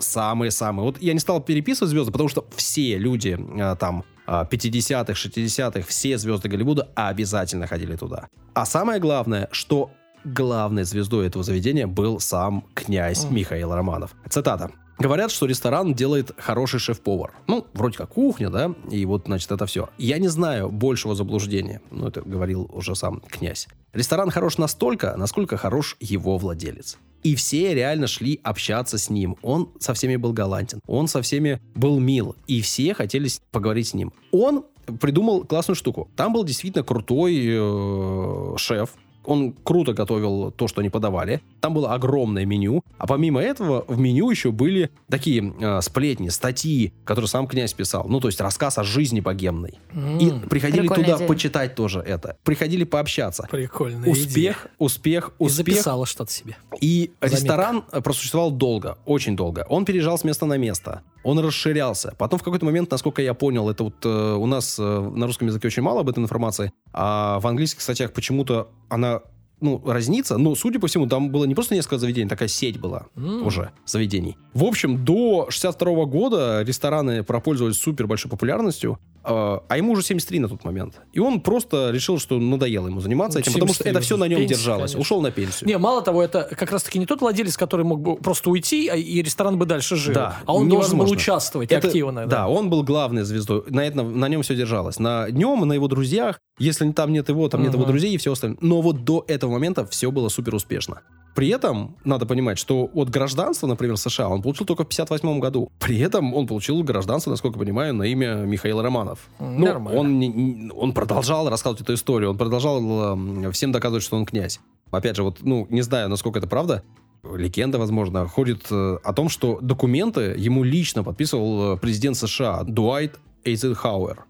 [0.00, 0.84] Самые-самые.
[0.84, 6.18] Вот я не стал переписывать звезды, потому что все люди а, там 50-х, 60-х, все
[6.18, 8.28] звезды Голливуда обязательно ходили туда.
[8.54, 9.92] А самое главное, что
[10.24, 14.16] главной звездой этого заведения был сам князь Михаил Романов.
[14.28, 14.72] Цитата.
[15.00, 17.32] Говорят, что ресторан делает хороший шеф-повар.
[17.46, 19.88] Ну, вроде как кухня, да, и вот, значит, это все.
[19.96, 23.66] Я не знаю большего заблуждения, ну, это говорил уже сам князь.
[23.94, 26.98] Ресторан хорош настолько, насколько хорош его владелец.
[27.22, 29.36] И все реально шли общаться с ним.
[29.42, 30.80] Он со всеми был галантен.
[30.86, 32.36] Он со всеми был мил.
[32.46, 34.12] И все хотели поговорить с ним.
[34.32, 34.64] Он
[35.00, 36.10] придумал классную штуку.
[36.14, 38.90] Там был действительно крутой э, шеф,
[39.24, 41.40] он круто готовил то, что они подавали.
[41.60, 42.82] Там было огромное меню.
[42.98, 48.06] А помимо этого, в меню еще были такие э, сплетни, статьи, которые сам князь писал.
[48.08, 49.78] Ну, то есть рассказ о жизни богемной.
[49.92, 51.28] Mm, и приходили туда идея.
[51.28, 52.36] почитать тоже это.
[52.44, 53.46] Приходили пообщаться.
[53.50, 54.08] Прикольно.
[54.08, 54.56] Успех, идея.
[54.78, 55.50] успех, успех.
[55.50, 56.56] И записала что-то себе.
[56.80, 57.36] И Заметка.
[57.36, 59.66] ресторан просуществовал долго, очень долго.
[59.68, 61.02] Он переезжал с места на место.
[61.22, 62.14] Он расширялся.
[62.18, 65.48] Потом в какой-то момент, насколько я понял, это вот э, у нас э, на русском
[65.48, 69.20] языке очень мало об этой информации, а в английских статьях почему-то она
[69.60, 73.06] ну, разнится, но, судя по всему, там было не просто несколько заведений, такая сеть была
[73.16, 73.44] mm.
[73.44, 74.36] уже заведений.
[74.54, 80.40] В общем, до 62 года рестораны пропользовались супер большой популярностью, а, а ему уже 73
[80.40, 81.00] на тот момент.
[81.12, 84.40] И он просто решил, что надоело ему заниматься этим, потому что это все на нем
[84.40, 84.92] пенсия, держалось.
[84.92, 85.00] Конечно.
[85.00, 85.68] Ушел на пенсию.
[85.68, 88.96] Не, мало того, это как раз-таки не тот владелец, который мог бы просто уйти, а
[88.96, 90.14] и ресторан бы дальше жил.
[90.14, 90.96] Да, а он невозможно.
[90.96, 92.26] должен был участвовать это, активно.
[92.26, 92.36] Да.
[92.36, 93.62] да, он был главной звездой.
[93.68, 94.98] На, этом, на нем все держалось.
[94.98, 97.66] На днем, на его друзьях, если там нет его, там угу.
[97.66, 98.58] нет его друзей и все остальное.
[98.62, 101.02] Но вот до этого момента все было супер успешно.
[101.34, 105.70] При этом надо понимать, что от гражданства, например, США он получил только в 58 году.
[105.78, 109.28] При этом он получил гражданство, насколько я понимаю, на имя Михаила Романов.
[109.38, 114.60] Ну, он, он продолжал рассказывать эту историю, он продолжал э, всем доказывать, что он князь.
[114.90, 116.82] Опять же, вот, ну, не знаю, насколько это правда,
[117.22, 123.18] легенда, возможно, ходит э, о том, что документы ему лично подписывал э, президент США Дуайт
[123.44, 124.24] Эйзенхауэр.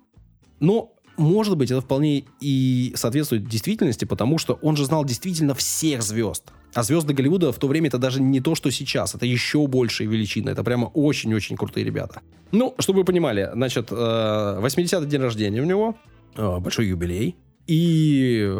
[0.60, 6.02] Но может быть, это вполне и соответствует действительности, потому что он же знал действительно всех
[6.02, 6.44] звезд.
[6.72, 9.14] А звезды Голливуда в то время это даже не то, что сейчас.
[9.14, 10.50] Это еще большая величина.
[10.50, 12.22] Это прямо очень-очень крутые ребята.
[12.52, 15.96] Ну, чтобы вы понимали, значит, 80-й э, день рождения у него,
[16.36, 17.36] э, большой юбилей.
[17.66, 18.50] И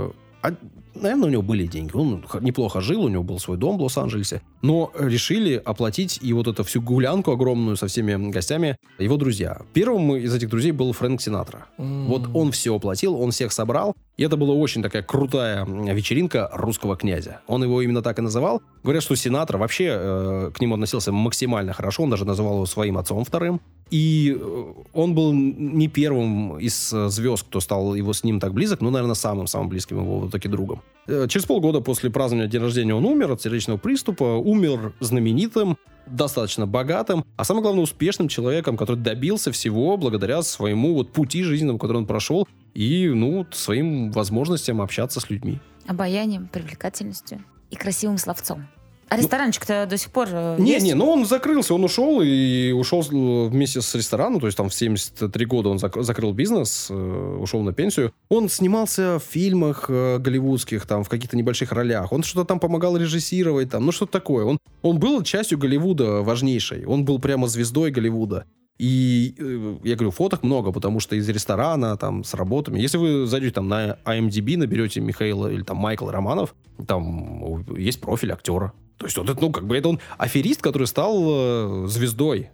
[0.43, 0.55] а,
[0.95, 1.93] наверное, у него были деньги.
[1.95, 4.43] Он неплохо жил, у него был свой дом в Лос-Анджелесе.
[4.63, 9.63] Но решили оплатить и вот эту всю гулянку огромную со всеми гостями его друзья.
[9.73, 11.67] Первым из этих друзей был Фрэнк Синатра.
[11.79, 12.07] Mm.
[12.07, 13.95] Вот он все оплатил, он всех собрал.
[14.21, 17.41] И это была очень такая крутая вечеринка русского князя.
[17.47, 18.61] Он его именно так и называл.
[18.83, 22.03] Говорят, что Синатра вообще э, к нему относился максимально хорошо.
[22.03, 23.63] Он даже называл его своим отцом вторым.
[23.91, 28.53] И э, он был не первым из э, звезд, кто стал его с ним так
[28.53, 30.83] близок, но, наверное, самым-самым близким его в итоге другом.
[31.07, 36.67] Э, через полгода после празднования день рождения он умер от сердечного приступа, умер знаменитым, достаточно
[36.67, 41.99] богатым, а самое главное, успешным человеком, который добился всего благодаря своему вот пути жизненному, который
[41.99, 45.59] он прошел, и, ну, своим возможностям общаться с людьми.
[45.87, 48.67] Обаянием, привлекательностью и красивым словцом.
[49.09, 50.87] А ресторанчик-то до сих пор э, Не, есть?
[50.87, 54.75] не, ну он закрылся, он ушел и ушел вместе с рестораном, то есть там в
[54.75, 56.95] 73 года он зак- закрыл бизнес, э,
[57.41, 58.13] ушел на пенсию.
[58.29, 62.13] Он снимался в фильмах э, голливудских, там, в каких-то небольших ролях.
[62.13, 64.45] Он что-то там помогал режиссировать, там, ну что-то такое.
[64.45, 66.85] Он, он был частью Голливуда важнейшей.
[66.85, 68.45] Он был прямо звездой Голливуда.
[68.81, 72.81] И э, я говорю, фоток много, потому что из ресторана, там, с работами.
[72.81, 76.55] Если вы зайдете там на IMDb, наберете Михаила или там Майкл Романов,
[76.87, 78.73] там есть профиль актера.
[78.97, 82.49] То есть вот это, ну, как бы это он аферист, который стал э, звездой.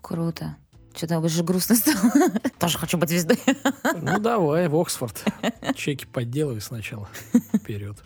[0.00, 0.56] Круто.
[0.96, 2.12] Что-то уже грустно стало.
[2.58, 3.38] Тоже хочу быть звездой.
[4.00, 5.22] Ну, давай, в Оксфорд.
[5.76, 7.10] Чеки подделывай сначала.
[7.54, 8.02] Вперед.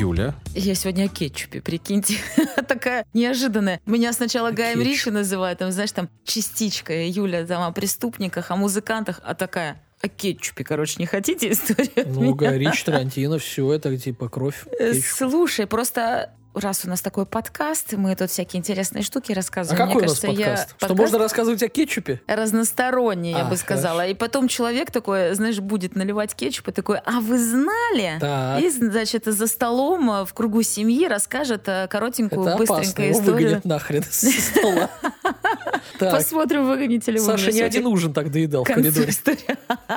[0.00, 0.34] Юля.
[0.54, 2.14] Я сегодня о кетчупе, прикиньте.
[2.68, 3.80] Такая неожиданная.
[3.84, 4.80] Меня сначала Гаем.
[4.80, 7.06] Ричи называют, там, знаешь, там частичка.
[7.06, 12.06] Юля там о преступниках, о музыкантах, а такая о кетчупе, короче, не хотите историю?
[12.06, 12.34] Ну?
[12.34, 14.64] Гай Ричи, Тарантино, все это типа кровь.
[14.78, 15.30] Э, кетчуп.
[15.30, 19.78] Слушай, просто раз у нас такой подкаст, мы тут всякие интересные штуки А рассказываем.
[19.78, 20.74] какой Мне у нас кажется, я- подкаст?
[20.78, 22.20] Что можно рассказывать о кетчупе?
[22.26, 24.06] разносторонний, я А, бы сказала.
[24.06, 28.18] И потом человек такой, знаешь, будет наливать кетчуп и такой, а вы знали?
[28.20, 28.60] Так.
[28.62, 32.76] И, значит, за столом э, в кругу семьи расскажет э, коротенькую, Это опасно.
[32.76, 33.34] быстренькую Его историю.
[33.48, 34.90] выгонят нахрен со стола.
[35.98, 39.12] Посмотрим, выгоните ли вы Саша не один ужин так доедал в коридоре.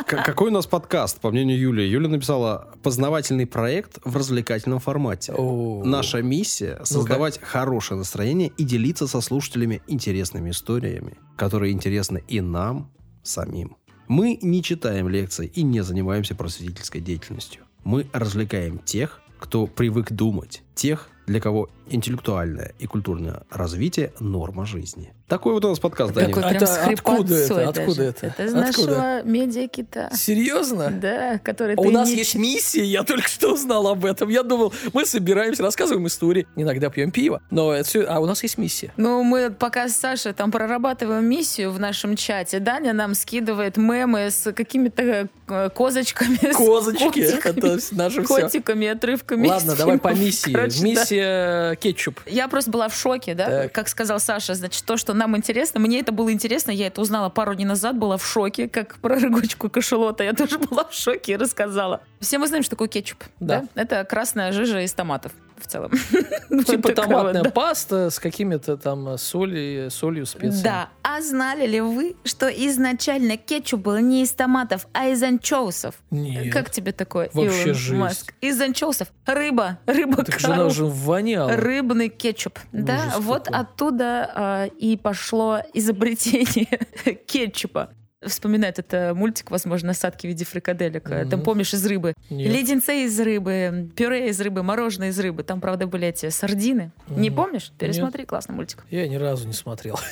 [0.05, 1.87] какой у нас подкаст, по мнению Юли?
[1.87, 5.33] Юля написала «Познавательный проект в развлекательном формате».
[5.33, 12.91] Наша миссия— создавать хорошее настроение и делиться со слушателями интересными историями, которые интересны и нам
[13.23, 13.77] самим.
[14.09, 17.63] Мы не читаем лекции и не занимаемся просветительской деятельностью.
[17.85, 25.13] Мы развлекаем тех, кто привык думать, тех, для кого интеллектуальное и культурное развитие– норма жизни.
[25.27, 26.35] Такой вот у нас подкаст, Данил.
[26.35, 27.69] Какой это с откуда это?
[27.69, 28.03] Откуда даже.
[28.09, 28.25] это?
[28.27, 28.87] Это из Откуда?
[28.91, 30.09] нашего медиакита.
[30.13, 30.91] Серьезно?
[30.91, 34.29] Да, который А ты у нас не есть миссия, я только что узнал об этом.
[34.29, 38.43] Я думал, мы собираемся, рассказываем истории, иногда пьем пиво, но это всё- а у нас
[38.43, 38.91] есть миссия.
[38.97, 42.59] Ну, мы пока с Сашей там прорабатываем миссию в нашем чате.
[42.59, 46.51] Даня нам скидывает мемы с какими-то э, козочками.
[46.51, 48.41] с Козочки, котиками, это наше все.
[48.41, 49.47] котиками, отрывками.
[49.47, 50.51] Ладно, давай по миссии.
[50.51, 50.83] Короче, да.
[50.83, 52.19] Миссия кетчуп.
[52.25, 53.71] Я просто была в шоке, да, Так.
[53.73, 57.29] как сказал Саша, значит, то, что нам интересно, мне это было интересно, я это узнала
[57.29, 61.33] пару дней назад, была в шоке, как про рыгочку кашелота, я тоже была в шоке
[61.33, 62.01] и рассказала.
[62.19, 63.65] Все мы знаем, что такое кетчуп, Да.
[63.75, 63.81] да?
[63.83, 65.31] Это красная жижа из томатов
[65.63, 65.91] в целом.
[66.49, 70.63] Вот Типа томатная паста с какими-то там солью, солью, специями.
[70.63, 70.89] Да.
[71.01, 75.95] А знали ли вы, что изначально кетчуп был не из томатов, а из анчоусов?
[76.11, 76.53] Нет.
[76.53, 77.73] Как тебе такое, Вообще.
[77.95, 78.33] Маск?
[78.41, 79.07] Из анчоусов.
[79.25, 79.79] Рыба.
[79.87, 81.55] Рыба Так же она же воняла.
[81.55, 82.59] Рыбный кетчуп.
[82.71, 86.79] да, вот оттуда а, и пошло изобретение
[87.27, 87.89] кетчупа.
[88.25, 91.09] Вспоминает это мультик, возможно, «Осадки в виде фрикаделек».
[91.09, 91.29] Мгм.
[91.29, 92.13] Там, помнишь, из рыбы.
[92.29, 92.51] Нет.
[92.51, 95.43] Леденцы из рыбы, пюре из рыбы, мороженое из рыбы.
[95.43, 96.91] Там, правда, были эти сардины.
[97.09, 97.37] Не Мгм.
[97.37, 97.71] помнишь?
[97.77, 98.85] Пересмотри, классный мультик.
[98.89, 99.99] Я ни разу не смотрел.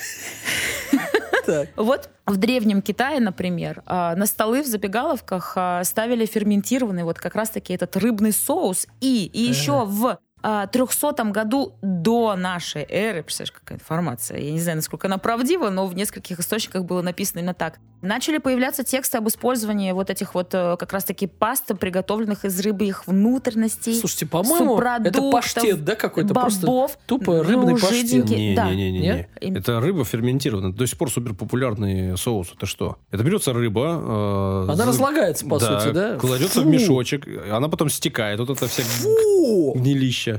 [1.44, 1.70] Так.
[1.76, 7.34] Вот в древнем Китае, например, а, на столы в забегаловках а, ставили ферментированный вот как
[7.34, 8.86] раз-таки этот рыбный соус.
[9.00, 14.78] И, и еще в 300 году до нашей эры, представляешь, какая информация, я не знаю,
[14.78, 17.80] насколько она правдива, но в нескольких источниках было написано именно так.
[18.02, 22.86] Начали появляться тексты об использовании вот этих вот э, как раз-таки паст, приготовленных из рыбы
[22.86, 23.94] их внутренностей.
[23.94, 26.34] Слушайте, по-моему, это паштет, да, какой-то?
[26.34, 27.92] Просто бобов, тупо рыбный ну, паштет.
[28.10, 28.50] жиденький.
[28.50, 28.70] Не, да.
[28.72, 29.30] не, не, не, Нет?
[29.40, 29.56] не.
[29.60, 30.72] Это рыба ферментированная.
[30.72, 32.54] До сих пор супер популярный соус.
[32.58, 32.98] Это что?
[33.12, 34.02] Это берется рыба.
[34.02, 36.16] э, Она за- разлагается, по сути, да?
[36.18, 36.70] Кладется в Фу.
[36.70, 37.28] мешочек.
[37.52, 38.40] Она потом стекает.
[38.40, 39.74] Вот это вся Фу!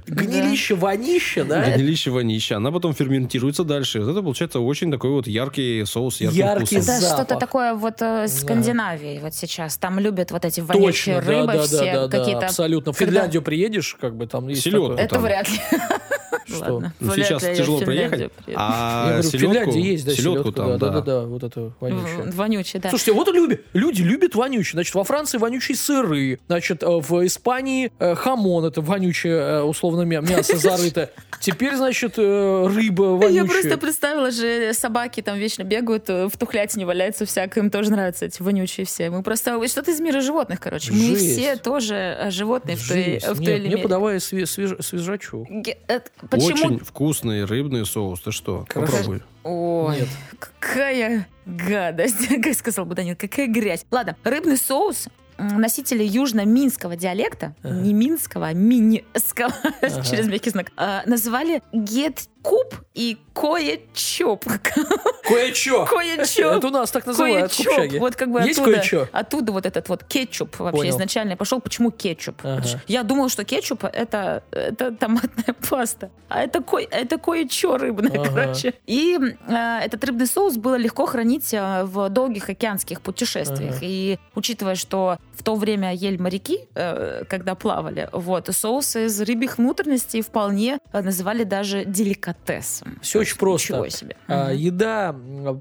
[0.07, 0.25] Гнилища.
[0.43, 1.71] Гнилище, вонище, да?
[1.75, 2.57] Гнилище, вонища.
[2.57, 4.01] Она потом ферментируется дальше.
[4.01, 6.95] Вот это получается очень такой вот яркий соус, с ярким Яркий вкусом.
[6.95, 7.17] Это запах.
[7.27, 8.39] что-то такое вот э, с Да.
[8.41, 9.77] Скандинавии вот сейчас.
[9.77, 12.47] Там любят вот эти вонючие Точно, да, рыбы да, все да, да, да, какие-то.
[12.47, 12.93] абсолютно.
[12.93, 15.05] В когда- Финляндию приедешь, как бы там есть Селедку такое.
[15.05, 15.23] Это там.
[15.25, 15.59] вряд ли.
[16.57, 16.73] Что?
[16.75, 18.31] Ладно, Ну, сейчас ли тяжело приеду.
[18.55, 20.91] А Я говорю, в селедку, Финляндии есть, да, селедку селедка, там, да, да.
[20.91, 22.23] да, да, вот это вонючее.
[22.31, 22.89] В- Вонючий, да.
[22.91, 23.61] Слушайте, вот и любят.
[23.73, 24.73] Люди любят вонючие.
[24.73, 26.39] Значит, во Франции вонючие сыры.
[26.47, 31.11] Значит, э, в Испании э, хамон, это вонючее, э, условно, мя- мясо зарыто.
[31.41, 33.33] Теперь, значит, э, рыба вонючая.
[33.33, 38.27] Я просто представила же, собаки там вечно бегают, в тухлятине валяются всякое, им тоже нравятся
[38.27, 39.11] эти вонючие все.
[39.11, 40.93] Мы просто что-то из мира животных, короче.
[40.93, 41.33] Мы Жесть.
[41.39, 43.27] все тоже животные в той, Жесть.
[43.27, 43.83] в той Нет, или мне мере.
[44.19, 45.47] свеж- свежачок.
[45.51, 46.11] Ге- это-
[46.51, 46.75] Почему?
[46.75, 48.21] Очень вкусный рыбный соус.
[48.21, 48.65] Ты что?
[48.69, 48.93] Хорошо.
[48.93, 49.23] Попробуй.
[49.45, 50.09] Ой, Нет.
[50.39, 53.85] какая гадость, как сказал бы Данил, какая грязь.
[53.91, 57.75] Ладно, рыбный соус носители южно-минского диалекта, Ага.
[57.75, 60.03] не минского, а минского, Ага.
[60.05, 61.63] через мягкий знак, а, называли
[62.43, 64.45] гет-куб и кое-чоп.
[65.25, 65.87] Кое-чё.
[65.87, 66.57] Кое-чоп.
[66.59, 67.99] Это у нас так называют общаге.
[67.99, 69.09] Вот как бы Есть оттуда, кое-чё?
[69.13, 70.91] оттуда вот этот вот кетчуп вообще Понял.
[70.91, 71.61] изначально пошел.
[71.61, 72.41] Почему кетчуп?
[72.43, 72.63] Ага.
[72.89, 76.11] Я думала, что кетчуп это, это томатная паста.
[76.29, 78.29] А это, ко- это кое-что рыбное, Ага.
[78.29, 78.75] короче.
[78.87, 79.19] И
[79.49, 83.77] э, этот рыбный соус было легко хранить э, в долгих океанских путешествиях.
[83.77, 83.81] Ага.
[83.87, 89.59] И учитывая, что в то время ели моряки, э, когда плавали, вот, соусы из рыбьих
[89.59, 93.01] внутренностей вполне э, называли даже деликатесом.
[93.03, 93.73] Все очень просто.
[93.73, 94.17] Ничего себе.
[94.29, 95.13] А, еда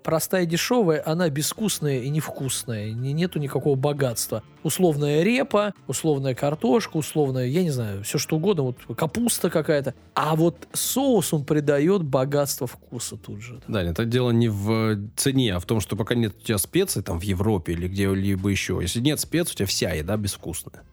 [0.03, 2.91] простая, дешевая, она безвкусная и невкусная.
[2.91, 4.43] Не- Нету никакого богатства.
[4.61, 9.95] Условная репа, условная картошка, условная, я не знаю, все что угодно, вот капуста какая-то.
[10.13, 13.59] А вот соус он придает богатство вкуса тут же.
[13.67, 17.01] Да, это дело не в цене, а в том, что пока нет у тебя специй
[17.01, 18.77] там в Европе или где-либо еще.
[18.79, 20.83] Если нет специй, у тебя вся еда безвкусная.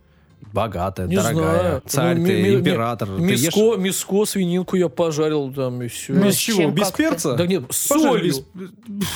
[0.52, 1.60] Богатая, Не дорогая.
[1.60, 1.82] знаю.
[1.86, 3.08] Царь Ну, ты, ми- ми- император.
[3.08, 6.12] Ты ешь Мяско, мяско, свининку я пожарил там и все.
[6.14, 6.58] Ну, без с чего?
[6.62, 7.34] чем, Без перца?
[7.34, 8.32] Да нет, с солью.
[8.54, 9.08] без-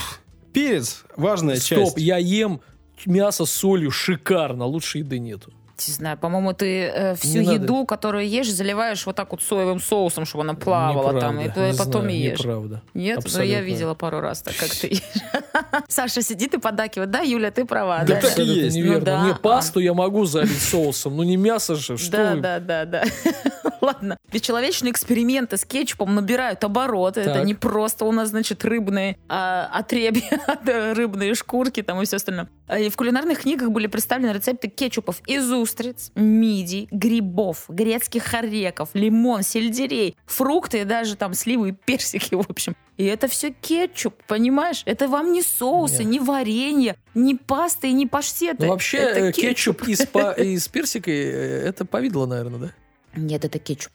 [0.52, 1.98] Перец важная Стоп, часть.
[1.98, 2.60] я ем
[3.06, 5.52] мясо с солью шикарно, лучше еды нету.
[5.88, 7.52] Не знаю, по-моему, ты э, всю Не надо.
[7.62, 11.72] еду, которую ешь, заливаешь вот так вот соевым соусом, чтобы она плавала там, и Неправда,
[11.72, 12.38] не потом знаю, ешь.
[12.38, 12.82] Неправда.
[12.94, 13.52] Нет, но Абсолютно.
[13.52, 15.02] я видела пару раз так, как ты ешь.
[15.88, 17.10] Саша сидит и подакивает.
[17.10, 18.00] Да, Юля, ты права.
[18.04, 18.76] Да да, так и есть.
[18.76, 18.98] неверно.
[18.98, 19.26] Ну да.
[19.28, 21.96] Не, пасту я могу залить соусом, но не мясо же.
[21.98, 22.40] Что Да, вы?
[22.40, 23.04] да, да, да.
[23.80, 24.16] Ладно.
[24.32, 27.20] Бесчеловечные эксперименты с кетчупом набирают обороты.
[27.22, 32.16] Это не просто у нас, значит, рыбные а, отребья, да, рыбные шкурки там и все
[32.16, 32.48] остальное.
[32.68, 38.90] А, И в кулинарных книгах были представлены рецепты кетчупов из устриц, мидий, грибов, грецких орехов,
[38.94, 42.76] лимон, сельдерей, фрукты и даже там сливы и персики, в общем.
[42.98, 44.82] И это все кетчуп, понимаешь?
[44.84, 46.12] Это вам не соусы, Нет.
[46.12, 48.66] не варенье, не пасты и не паштеты.
[48.66, 52.72] Ну, вообще, Это э, кетчуп из, па- из персика, э, это повидло, наверное, да?
[53.14, 53.92] Нет, это кетчуп.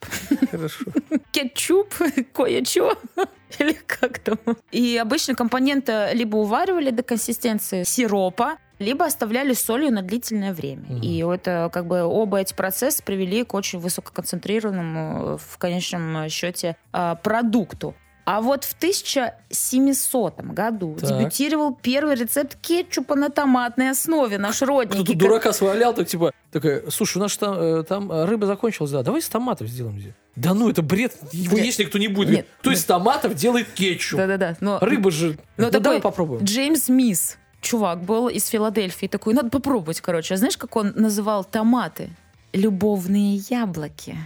[0.50, 0.84] Хорошо.
[1.32, 1.94] кетчуп,
[2.32, 2.96] кое-что.
[3.58, 4.38] Или как там.
[4.70, 10.84] И обычно компоненты либо уваривали до консистенции сиропа, либо оставляли солью на длительное время.
[10.88, 11.02] Мгм.
[11.02, 16.76] И это как бы оба эти процесса привели к очень высококонцентрированному э, в конечном счете
[16.92, 17.94] э, продукту.
[18.30, 21.08] А вот в 1700 году Так.
[21.08, 24.36] дебютировал первый рецепт кетчупа на томатной основе.
[24.36, 25.02] Наш родненький.
[25.02, 28.90] Кто-то дурака свалял, так типа, такая, слушай, у нас там, э, там э, рыба закончилась,
[28.90, 30.12] да, давай из томатов сделаем здесь.
[30.36, 31.64] Да ну, это бред, его Нет.
[31.64, 32.36] есть никто не будет.
[32.36, 32.46] Нет.
[32.60, 34.18] Кто из томатов делает кетчуп?
[34.18, 34.58] Да-да-да.
[34.60, 35.38] Но Рыба же...
[35.56, 36.44] Ну, Ну, такой давай попробуем.
[36.44, 39.06] Джеймс Мисс, чувак, был из Филадельфии.
[39.06, 40.34] Такой, надо попробовать, короче.
[40.34, 42.10] А знаешь, как он называл томаты?
[42.52, 44.16] Любовные яблоки.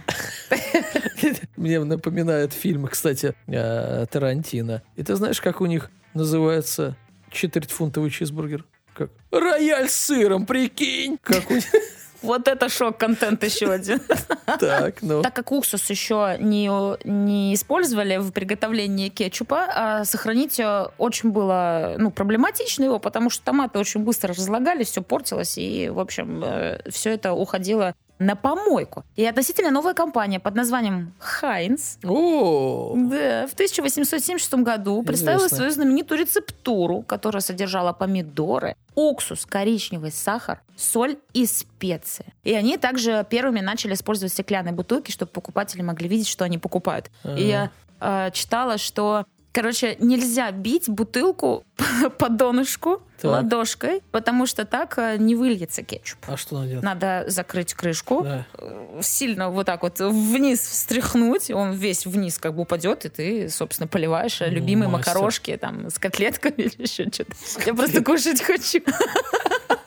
[1.57, 4.81] Мне напоминает фильм, кстати, э, Тарантино.
[4.95, 6.95] И ты знаешь, как у них называется
[7.31, 8.65] четвертьфунтовый чизбургер?
[8.93, 9.11] Как?
[9.31, 11.17] Рояль с сыром, прикинь!
[11.21, 11.65] Как у них...
[12.21, 13.99] Вот это шок-контент еще один.
[14.59, 15.21] Так, ну...
[15.21, 16.69] Так как уксус еще не,
[17.05, 23.43] не использовали в приготовлении кетчупа, а сохранить э, очень было ну, проблематично его, потому что
[23.43, 26.43] томаты очень быстро разлагались, все портилось, и, в общем,
[26.89, 29.03] все это уходило на помойку.
[29.15, 35.57] И относительно новая компания под названием Хайнс О, Да, в 1876 году представила Известно.
[35.57, 42.25] свою знаменитую рецептуру, которая содержала помидоры, уксус, коричневый сахар, соль и специи.
[42.43, 47.09] И они также первыми начали использовать стеклянные бутылки, чтобы покупатели могли видеть, что они покупают.
[47.23, 47.35] Ага.
[47.35, 51.63] И я э, читала, что Короче, нельзя бить бутылку
[52.17, 53.31] по донышку Так.
[53.31, 56.19] ладошкой, потому что так э, не выльется кетчуп.
[56.27, 56.83] а что надо делать?
[56.83, 58.47] Надо закрыть крышку, Да.
[58.57, 63.49] э, сильно вот так вот вниз встряхнуть, он весь вниз как бы упадет, и ты,
[63.49, 65.13] собственно, поливаешь Ну, любимые мастер.
[65.13, 67.33] макарошки там с котлетками или еще что-то.
[67.65, 68.79] Я просто кушать хочу.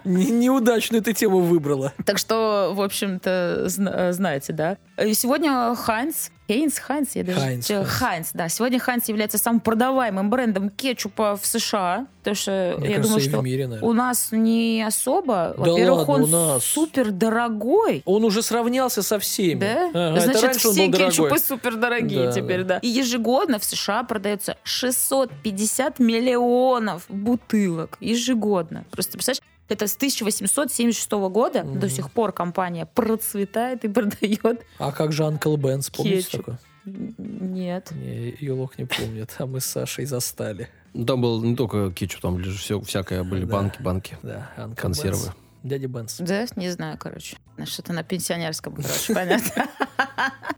[0.04, 1.92] Не- Неудачную ты тему выбрала.
[2.04, 4.76] Так что, в общем-то, зна- э, знаете, да.
[5.02, 7.38] И сегодня Heinz, Хейнс, Heinz, я даже...
[7.40, 7.88] Heinz, Э, Heinz.
[7.90, 8.48] Heinz, да.
[8.48, 13.28] Сегодня Heinz является самым продаваемым брендом кетчупа в США, потому что Мне я кажется, думаю,
[13.30, 13.88] что в мире, наверное.
[13.88, 15.54] у нас не особо.
[15.56, 16.64] Да Во-первых, ладно, он нас.
[16.64, 18.02] супер дорогой.
[18.04, 19.60] Он уже сравнялся со всеми.
[19.60, 19.90] Да?
[19.94, 22.74] Ага, Значит, все кетчупы супер дорогие Да, теперь, да.
[22.74, 22.78] да.
[22.80, 27.96] И ежегодно в США продается 650 миллионов бутылок.
[28.00, 28.84] Ежегодно.
[28.90, 31.78] Просто представляешь, это с 1876 года Мгм.
[31.80, 34.64] до сих пор компания процветает и продает.
[34.78, 36.40] А как же Анкл Бенс, помните Кетчуп.
[36.40, 36.58] такое?
[36.84, 37.90] Нет.
[37.92, 40.68] Не, Юлок не помнит, а мы с Сашей застали.
[40.94, 43.52] Ну, Там был не только кетчуп, там все, всякое были Да.
[43.52, 45.28] банки, банки, Да, консервы.
[45.28, 45.32] Ben's.
[45.62, 46.16] Дядя Бенс.
[46.18, 47.36] Да, не знаю, короче.
[47.64, 49.66] Что-то на пенсионерском, короче, понятно.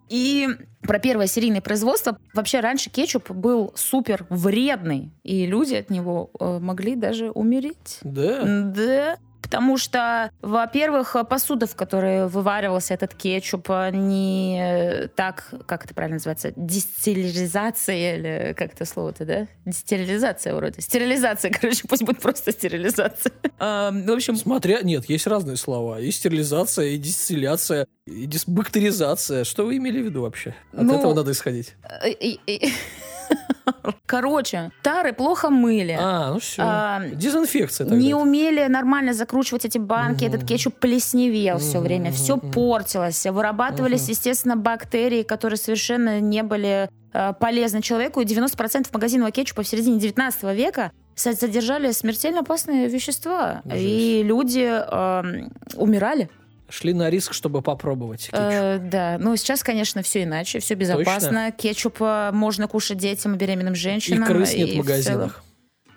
[0.09, 0.49] И
[0.83, 2.19] про первое серийное производство.
[2.35, 7.99] Вообще раньше кетчуп был супер вредный, и люди от него э, могли даже умереть.
[8.03, 8.43] Да?
[8.45, 9.17] Да.
[9.53, 15.93] Потому что, во-первых, посуда, в которой вываривался этот кетчуп, э, не э, так, как это
[15.93, 19.47] правильно называется, дистиллеризация или как это слово-то, да?
[19.67, 20.81] Дистерилизация вроде.
[20.81, 23.33] Стерилизация, короче, пусть будет просто стерилизация.
[23.59, 24.81] Эм, В общем, Смотря...
[24.81, 26.01] Нет, есть разные слова.
[26.01, 29.45] И стерилизация, и дистилляция, и дисбактеризация.
[29.45, 30.55] Что вы имели в виду вообще?
[30.73, 31.75] От Ну, этого надо исходить.
[31.83, 32.73] Э, и- и-
[34.07, 35.97] Короче, тары плохо мыли.
[36.01, 36.62] А, ну все.
[36.64, 38.01] А, Дезинфекция тогда.
[38.01, 40.35] Не умели нормально закручивать эти банки, Мгм.
[40.35, 42.51] этот кетчуп плесневел все Мгм, время, мгм, все мгм.
[42.53, 44.11] портилось, вырабатывались, Мгм.
[44.11, 48.20] естественно, бактерии, которые совершенно не были э, полезны человеку.
[48.20, 53.61] И 90% магазинного кетчупа в середине 19 века со- содержали смертельно опасные вещества.
[53.66, 53.76] Жесть.
[53.85, 56.30] И люди эм, умирали.
[56.73, 58.39] Шли на риск, чтобы попробовать кетчуп.
[58.41, 61.53] Э, да, ну сейчас, конечно, все иначе, все безопасно.
[61.53, 64.27] Кетчуп э, можно кушать детям и беременным И женщинам.
[64.27, 65.45] крыс нет и в целом- магазинах.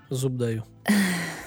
[0.09, 0.63] Зуб даю.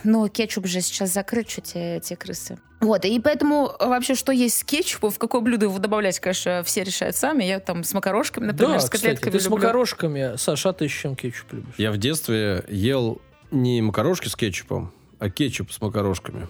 [0.05, 2.57] Ну, кетчуп же сейчас закрыт, что те, эти крысы.
[2.81, 6.85] Вот, и поэтому вообще, что есть с кетчупом, в какое блюдо его добавлять, конечно, все
[6.85, 7.43] решают сами.
[7.43, 9.57] Я там с макарошками, например, да, с кстати, котлетками ты с люблю.
[9.59, 11.74] макарошками, Саша, а ты с чем кетчуп любишь?
[11.79, 13.20] Я в детстве ел
[13.51, 16.47] не макарошки с кетчупом, а кетчуп с макарошками.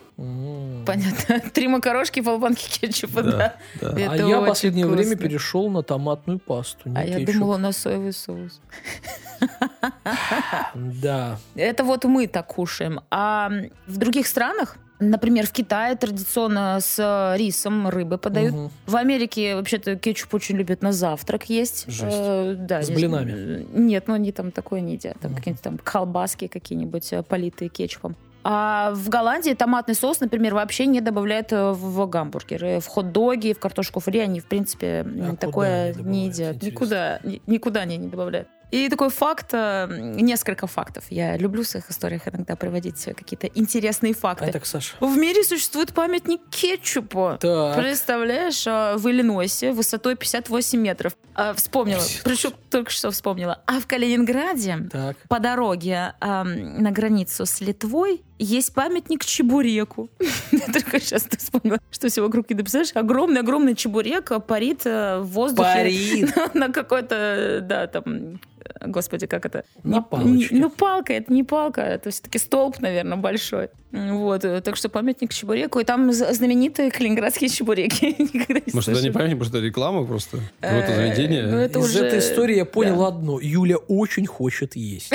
[0.84, 1.40] Понятно.
[1.54, 3.54] Три макарошки, полбанки кетчупа, да.
[3.80, 3.88] да.
[3.94, 5.28] А Это я в последнее время вкусно.
[5.28, 7.34] перешел на томатную пасту, не А я кетчуп.
[7.34, 8.60] думала на соевый соус.
[10.74, 11.38] Да.
[11.54, 13.00] Это вот мы так кушаем.
[13.10, 13.50] А
[13.86, 18.52] в других странах, например, в Китае традиционно с рисом рыбы подают.
[18.54, 18.70] Мгм.
[18.86, 21.84] В Америке вообще-то кетчуп очень любят на завтрак есть.
[21.86, 22.16] Жесть.
[22.18, 23.66] Э, да, С блинами?
[23.72, 25.18] Нет, ну они там такое не едят.
[25.20, 25.38] Там Мгм.
[25.38, 28.16] какие-нибудь там колбаски какие-нибудь э, политые кетчупом.
[28.44, 33.58] А в Голландии томатный соус, например, вообще не добавляют э, в гамбургеры, в хот-доги, в
[33.58, 34.20] картошку фри.
[34.20, 36.62] Они, в принципе, А такое не едят.
[36.62, 38.48] Никуда, ни- никуда они не добавляют.
[38.70, 39.86] И такой факт, э,
[40.20, 41.04] несколько фактов.
[41.08, 44.44] Я люблю в своих историях иногда приводить э, какие-то интересные факты.
[44.44, 44.94] А так, Саша.
[45.00, 47.38] В мире существует памятник кетчупу.
[47.40, 47.76] Так.
[47.78, 51.16] Представляешь, а, в Иллинойсе высотой 58 метров.
[51.34, 52.24] А, Вспомнила, 58.
[52.24, 53.62] причем только что вспомнила.
[53.66, 55.16] А в Калининграде Так.
[55.28, 60.08] по дороге ам, на границу с Литвой есть памятник чебуреку.
[60.52, 62.92] Я только сейчас вспомнила, что все вокруг не представляешь.
[62.94, 65.68] Огромный-огромный чебурек парит э, в воздухе.
[65.74, 66.36] Парит.
[66.54, 68.40] На какой-то, да, там,
[68.86, 69.64] господи, как это?
[69.82, 70.54] На Не- палочке.
[70.54, 73.68] не- Ну, палка, это не палка, это все-таки столб, наверное, большой.
[73.90, 75.80] Вот, э, так что памятник чебуреку.
[75.80, 78.16] И там знаменитые калининградские чебуреки.
[78.74, 80.38] Может, это не память, может, это реклама просто?
[80.60, 81.46] Какое-то Э, заведение?
[81.46, 83.40] ну, это Из уже- этой истории я понял одно.
[83.40, 85.12] Юля очень хочет есть.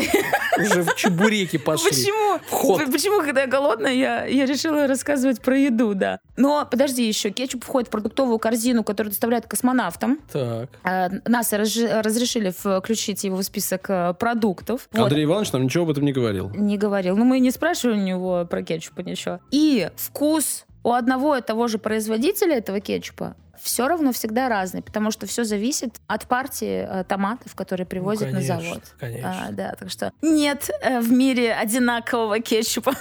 [0.58, 1.89] Уже в чебуреки пошли.
[1.89, 2.39] Почему?
[2.47, 2.91] Вход.
[2.91, 6.20] Почему, когда я голодная, я, я решила рассказывать про еду, да.
[6.38, 10.20] Но подожди еще, кетчуп входит в продуктовую корзину, которую доставляют космонавтам.
[10.32, 10.70] Так.
[10.84, 14.88] А, НАСА разжи- разрешили включить его в список э, продуктов.
[14.91, 15.04] Вот.
[15.04, 16.49] Андрей Иванович нам ничего об этом не говорил.
[16.51, 17.16] Не говорил.
[17.18, 19.39] Ну, мы не спрашивали у него про кетчупа ничего.
[19.51, 25.09] И вкус у одного и того же производителя этого кетчупа все равно всегда разный, потому
[25.11, 28.84] что все зависит от партии э, томатов, которые привозят Ну, конечно, на завод.
[28.99, 29.47] конечно.
[29.47, 32.93] А, да, так что нет э, в мире одинакового кетчупа.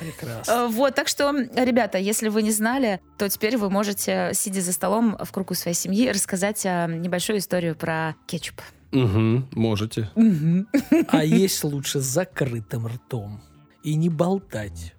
[0.00, 0.50] Прекрасно.
[0.52, 4.72] Э, Вот, так что, ребята, если вы не знали, то теперь вы можете, сидя за
[4.72, 8.60] столом в кругу своей семьи, рассказать э, небольшую историю про кетчуп.
[8.92, 10.10] Угу, можете.
[11.08, 13.40] А есть лучше с закрытым ртом.
[13.82, 14.94] И не болтать.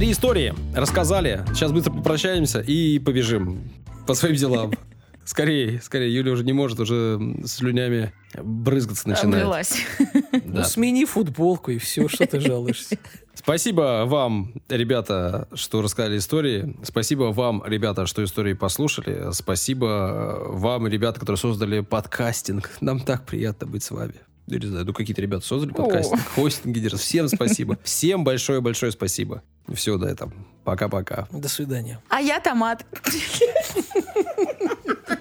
[0.00, 1.44] Три истории рассказали.
[1.48, 3.70] Сейчас быстро попрощаемся и побежим
[4.06, 4.72] по своим делам.
[5.26, 6.14] Скорее, скорее.
[6.14, 8.10] Юля уже не может, уже слюнями
[8.42, 9.44] брызгаться начинает.
[9.44, 9.76] Облилась.
[10.32, 10.60] Да.
[10.60, 12.96] Ну, смени футболку и все, что ты жалуешься.
[13.34, 16.74] Спасибо вам, ребята, что рассказали истории.
[16.82, 19.32] Спасибо вам, ребята, что истории послушали.
[19.32, 22.70] Спасибо вам, ребята, которые создали подкастинг.
[22.80, 24.14] Нам так приятно быть с вами.
[24.50, 27.00] Я не знаю, ну какие-то ребята создали подкастинг, хостинги держат.
[27.00, 27.78] Всем спасибо.
[27.84, 29.42] Всем большое-большое спасибо.
[29.72, 30.32] Все, да, там.
[30.64, 31.28] Пока-пока.
[31.30, 32.00] До свидания.
[32.08, 32.84] А я томат.